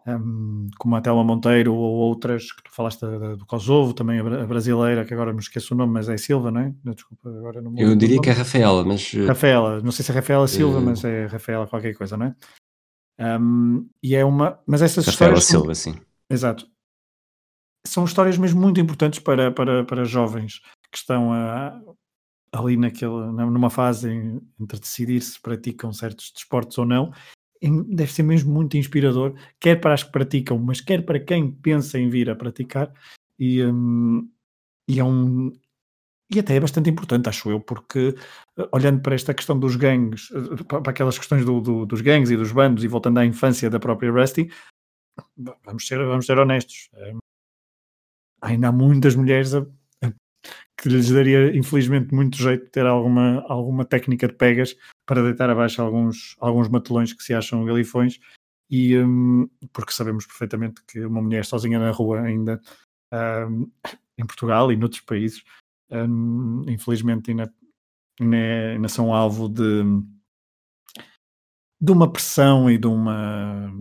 [0.05, 3.05] um, como a Telma Monteiro ou outras que tu falaste
[3.37, 6.59] do Kosovo, também a brasileira, que agora me esqueço o nome, mas é Silva, não
[6.59, 6.73] é?
[6.83, 9.13] Desculpa, agora não Eu diria que é Rafaela, mas.
[9.13, 10.81] Eh, Rafaela, não sei se é Rafaela Silva, uh...
[10.81, 13.39] mas é Rafaela qualquer coisa, não é?
[13.39, 14.59] Um, e é uma.
[14.67, 15.75] Mas essas Rafaela histórias.
[15.75, 15.95] Silva, sim.
[16.29, 16.67] Exato.
[17.87, 20.59] São histórias mesmo muito importantes para, para, para jovens
[20.93, 21.81] que estão a,
[22.53, 24.09] ali naquela, numa fase
[24.59, 27.11] entre decidir se praticam certos desportos ou não,
[27.89, 31.99] deve ser mesmo muito inspirador, quer para as que praticam, mas quer para quem pensa
[31.99, 32.93] em vir a praticar,
[33.39, 34.29] e, um,
[34.87, 35.51] e é um
[36.33, 38.15] e até é bastante importante, acho eu, porque
[38.57, 42.31] eh, olhando para esta questão dos gangues, eh, para aquelas questões do, do, dos gangues
[42.31, 44.49] e dos bandos, e voltando à infância da própria Rusty,
[45.63, 46.89] vamos ser, vamos ser honestos.
[46.95, 47.13] Eh,
[48.41, 49.65] ainda há muitas mulheres a,
[50.77, 55.49] que lhes daria, infelizmente, muito jeito de ter alguma, alguma técnica de pegas para deitar
[55.49, 58.19] abaixo alguns, alguns matelões que se acham galifões,
[58.69, 62.59] e, um, porque sabemos perfeitamente que uma mulher sozinha na rua ainda
[63.47, 63.69] um,
[64.17, 65.43] em Portugal e noutros países
[65.91, 67.53] um, infelizmente ainda,
[68.19, 69.83] ainda, são alvo de,
[71.79, 73.77] de uma pressão e de uma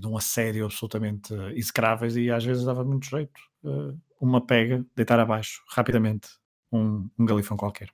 [0.00, 5.18] de um assédio absolutamente execráveis e às vezes dava muito jeito uh, uma pega, deitar
[5.18, 6.28] abaixo rapidamente
[6.72, 7.90] um, um galifão qualquer.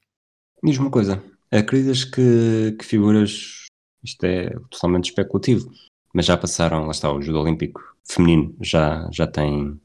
[0.62, 3.66] Diz uma coisa, acreditas que, que figuras,
[4.02, 5.70] isto é totalmente especulativo,
[6.14, 9.80] mas já passaram, lá está, o judo olímpico feminino já, já tem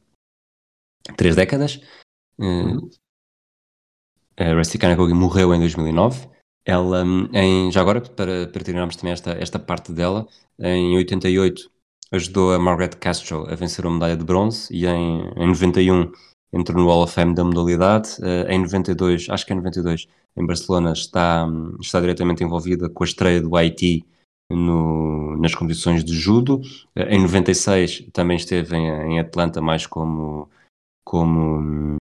[1.16, 1.80] três décadas,
[2.38, 2.90] Uhum.
[4.38, 6.30] A Rusty Kanakogi morreu em 2009.
[6.64, 7.04] Ela,
[7.34, 10.28] em, já agora, para, para terminarmos também esta, esta parte dela,
[10.60, 11.72] em 88
[12.12, 16.12] ajudou a Margaret Castro a vencer a medalha de bronze e em, em 91
[16.54, 18.10] entrou no Hall of Fame da modalidade.
[18.20, 21.48] Uh, em 92, acho que é 92, em Barcelona, está,
[21.80, 24.06] está diretamente envolvida com a estreia do Haiti
[24.50, 26.62] no, nas competições de judo.
[26.96, 30.50] Uh, em 96 também esteve em, em Atlanta mais como,
[31.06, 31.98] como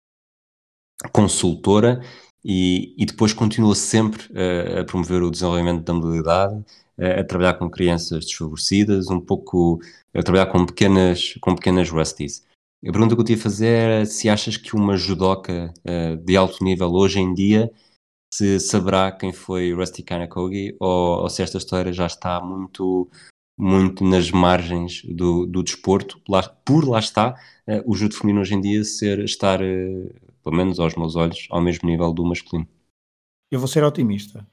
[1.11, 2.01] consultora
[2.43, 6.63] e, e depois continua sempre uh, a promover o desenvolvimento da modalidade,
[6.97, 9.79] a trabalhar com crianças desfavorecidas, um pouco
[10.13, 12.45] a trabalhar com pequenas, com pequenas rusties.
[12.87, 16.37] A pergunta que eu te ia fazer era se achas que uma judoca uh, de
[16.37, 17.71] alto nível hoje em dia
[18.31, 23.09] se saberá quem foi Rusty Kanakogi ou, ou se esta história já está muito
[23.57, 28.53] muito nas margens do, do desporto, lá, por lá está uh, o judo feminino hoje
[28.53, 32.67] em dia ser, estar uh, pelo menos aos meus olhos, ao mesmo nível do masculino.
[33.49, 34.45] Eu vou ser otimista.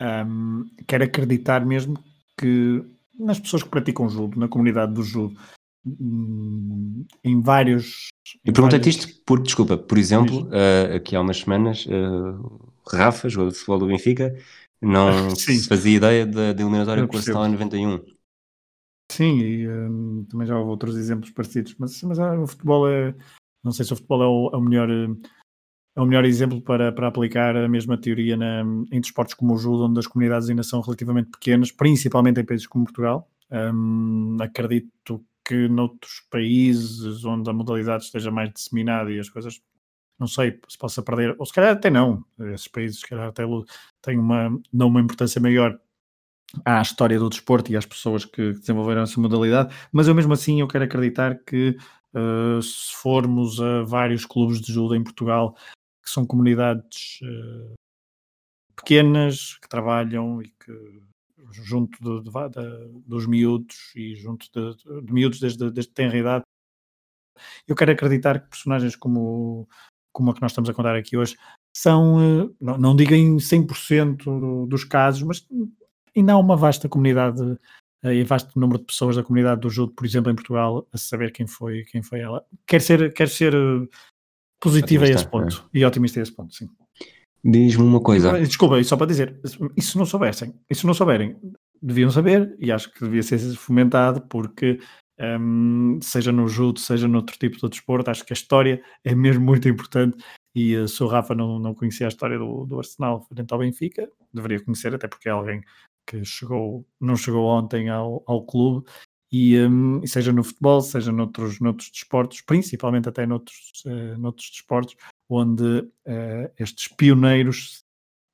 [0.00, 1.98] Um, quero acreditar mesmo
[2.36, 2.84] que
[3.18, 5.36] nas pessoas que praticam judo, na comunidade do judo,
[5.84, 8.08] hum, em vários.
[8.44, 9.04] Eu perguntei-te vários...
[9.04, 13.78] isto porque, desculpa, por exemplo, uh, aqui há umas semanas, uh, Rafa, jogador de futebol
[13.80, 14.36] do Benfica,
[14.80, 18.00] não se fazia ideia da, eliminatória com o Arsenal em 91.
[19.10, 23.14] Sim, e um, também já houve outros exemplos parecidos, mas, mas ah, o futebol é
[23.64, 24.88] não sei se o futebol é o, é o melhor
[25.98, 29.58] é o melhor exemplo para, para aplicar a mesma teoria na, em desportos como o
[29.58, 33.28] judo, onde as comunidades ainda são relativamente pequenas, principalmente em países como Portugal.
[33.50, 39.60] Um, acredito que noutros países onde a modalidade esteja mais disseminada e as coisas,
[40.20, 42.24] não sei se possa perder, ou se calhar até não,
[42.54, 43.42] esses países se calhar até
[44.00, 45.76] têm uma, não uma importância maior
[46.64, 50.60] à história do desporto e às pessoas que desenvolveram essa modalidade, mas eu mesmo assim
[50.60, 51.76] eu quero acreditar que
[52.14, 55.54] Uh, se formos a vários clubes de judo em Portugal,
[56.08, 57.74] que são comunidades uh,
[58.74, 61.02] pequenas, que trabalham e que
[61.52, 66.44] junto de, de, de, dos miúdos e junto de, miúdos desde, desde tenra idade,
[67.66, 69.68] eu quero acreditar que personagens como,
[70.12, 71.36] como a que nós estamos a contar aqui hoje
[71.76, 75.46] são, uh, não, não digo em 100% dos casos, mas
[76.16, 79.92] ainda há uma vasta comunidade uh, e vasto número de pessoas da comunidade do judo,
[79.92, 82.44] por exemplo, em Portugal, a saber quem foi, quem foi ela.
[82.66, 83.54] Quer ser, quer ser
[84.64, 85.78] otimista, a esse ponto é.
[85.78, 86.68] e otimista a esse ponto, sim.
[87.44, 88.38] Diz-me uma coisa.
[88.40, 89.40] Desculpa, só para dizer,
[89.76, 91.36] isso não soubessem, isso não souberem,
[91.80, 94.80] deviam saber e acho que devia ser fomentado porque
[95.20, 99.44] um, seja no judo, seja noutro tipo de desporto, acho que a história é mesmo
[99.44, 100.16] muito importante
[100.54, 103.58] e uh, se o Rafa não, não conhecia a história do, do Arsenal frente ao
[103.58, 105.62] Benfica, deveria conhecer, até porque é alguém
[106.06, 108.86] que chegou, não chegou ontem ao, ao clube,
[109.30, 114.96] e, um, seja no futebol, seja noutros, noutros desportos, principalmente até noutros, uh, noutros desportos,
[115.28, 117.84] onde uh, estes pioneiros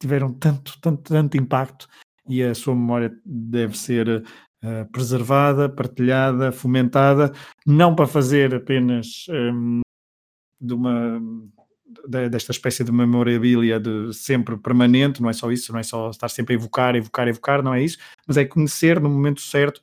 [0.00, 1.88] tiveram tanto, tanto, tanto impacto
[2.28, 7.32] e a sua memória deve ser uh, preservada, partilhada, fomentada,
[7.66, 9.80] não para fazer apenas um,
[10.60, 11.20] de uma
[12.08, 16.28] desta espécie de memorabilia de sempre permanente, não é só isso, não é só estar
[16.28, 19.80] sempre a evocar, evocar, evocar, não é isso, mas é conhecer no momento certo,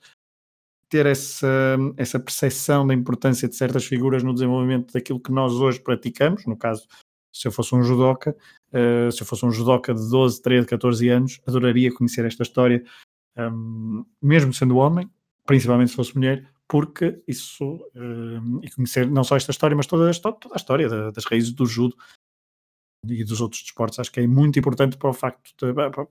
[0.92, 5.80] ter essa, essa percepção da importância de certas figuras no desenvolvimento daquilo que nós hoje
[5.80, 6.86] praticamos, no caso,
[7.34, 8.36] se eu fosse um judoca,
[8.74, 12.84] uh, se eu fosse um judoca de 12, 13, 14 anos, adoraria conhecer esta história,
[13.38, 15.10] um, mesmo sendo homem,
[15.46, 20.12] principalmente se fosse mulher, porque isso, uh, e conhecer não só esta história, mas toda
[20.12, 21.96] a, toda a história das raízes do judo
[23.08, 26.06] e dos outros desportos, acho que é muito importante para o facto de, para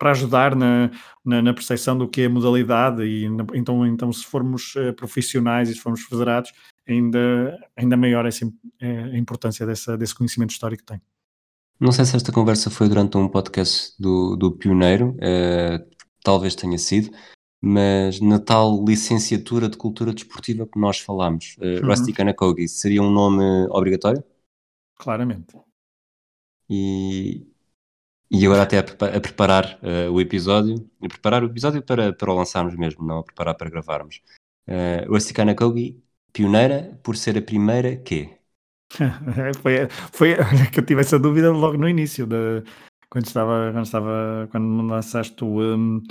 [0.00, 0.90] ajudar na,
[1.24, 3.24] na, na, percepção do que é modalidade e
[3.54, 6.52] então, então se formos uh, profissionais e se formos federados,
[6.86, 8.46] ainda, ainda maior essa,
[8.80, 11.00] é, a importância dessa, desse conhecimento histórico que tem.
[11.80, 15.84] Não sei se esta conversa foi durante um podcast do, do Pioneiro, uh,
[16.22, 17.10] talvez tenha sido,
[17.60, 21.88] mas na tal licenciatura de cultura desportiva que nós falámos, uh, uhum.
[21.88, 24.22] Rusty Kanakogi, seria um nome obrigatório?
[24.96, 25.56] Claramente.
[26.68, 27.46] E,
[28.30, 32.30] e agora até a, a preparar uh, o episódio, a preparar o episódio para, para
[32.30, 34.20] o lançarmos mesmo, não a preparar para gravarmos.
[34.68, 36.02] Uh, Rusty Kanakogi,
[36.32, 38.38] pioneira por ser a primeira quê?
[39.62, 40.36] foi, foi
[40.72, 42.62] que eu tive essa dúvida logo no início, de,
[43.10, 46.02] quando estava, quando estava, quando lançaste o, um,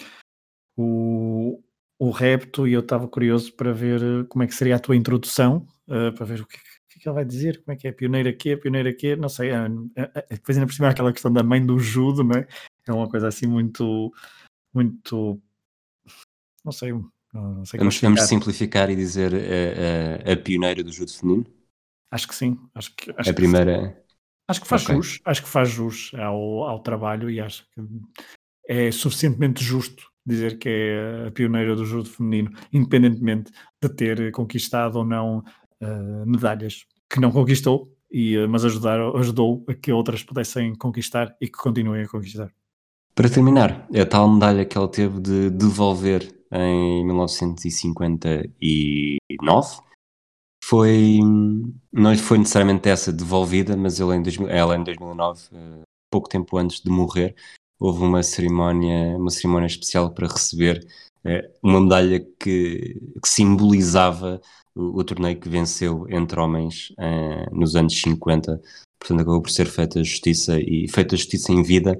[0.78, 1.64] o,
[2.00, 5.68] o repto e eu estava curioso para ver como é que seria a tua introdução,
[5.88, 6.58] uh, para ver o que,
[7.04, 9.52] que, é ele vai dizer, como é que é pioneira aqui, pioneira aqui, não sei,
[9.52, 12.48] uh, uh, depois ainda por cima aquela questão da mãe do judo, não é?
[12.88, 14.14] É uma coisa assim muito,
[14.74, 15.42] muito,
[16.64, 16.94] não sei,
[17.34, 21.46] não sei vamos, vamos simplificar e dizer a, a, a pioneira do judo feminino?
[22.12, 22.60] Acho que sim.
[22.76, 24.04] Acho que, acho a primeira.
[24.48, 24.96] acho que faz okay.
[24.96, 27.82] jus, acho que faz jus ao, ao trabalho e acho que
[28.68, 33.52] é suficientemente justo dizer que é a pioneira do judo feminino, independentemente
[33.82, 35.40] de ter conquistado ou não
[35.82, 41.36] uh, medalhas que não conquistou, e, uh, mas ajudar, ajudou a que outras pudessem conquistar
[41.40, 42.52] e que continuem a conquistar.
[43.14, 49.84] Para terminar, é a tal medalha que ela teve de devolver em 1959
[50.64, 51.20] foi
[51.92, 56.82] não foi necessariamente essa devolvida, mas em 2000, ela em 2009, eh, pouco tempo antes
[56.82, 57.36] de morrer,
[57.84, 60.88] houve uma cerimónia, uma cerimónia especial para receber
[61.26, 64.40] eh, uma medalha que, que simbolizava
[64.74, 68.62] o, o, torneio que venceu entre homens eh, nos anos 50.
[68.98, 72.00] Portanto, acabou por ser feita justiça e feita justiça em vida.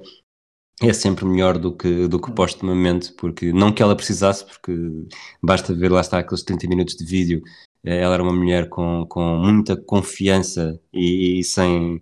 [0.80, 4.72] É sempre melhor do que, do que postumamente, porque não que ela precisasse, porque
[5.42, 7.42] basta ver lá está aqueles 30 minutos de vídeo.
[7.84, 12.00] Eh, ela era uma mulher com, com muita confiança e, e, sem,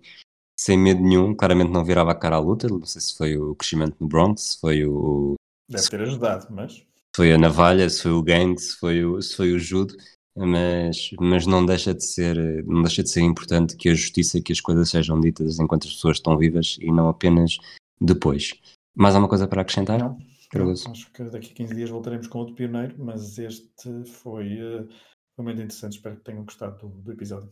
[0.63, 3.53] sem medo nenhum, claramente não virava a cara à luta, não sei se foi o
[3.53, 5.33] crescimento no Bronx, se foi o...
[5.69, 6.75] Deve ter ajudado, mas...
[6.75, 6.85] Se
[7.17, 9.93] foi a navalha, se foi o gang, se foi o, se foi o judo,
[10.37, 14.53] mas, mas não, deixa de ser, não deixa de ser importante que a justiça, que
[14.53, 17.57] as coisas sejam ditas enquanto as pessoas estão vivas e não apenas
[17.99, 18.53] depois.
[18.95, 19.99] Mais alguma coisa para acrescentar?
[19.99, 20.17] Não.
[20.55, 23.67] não acho que daqui a 15 dias voltaremos com outro pioneiro, mas este
[24.05, 24.61] foi...
[24.61, 24.87] Uh
[25.41, 27.51] muito interessante, espero que tenham gostado do, do episódio.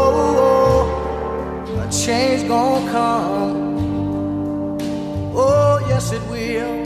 [2.05, 3.61] change gonna come.
[5.35, 6.80] Oh, yes, it will.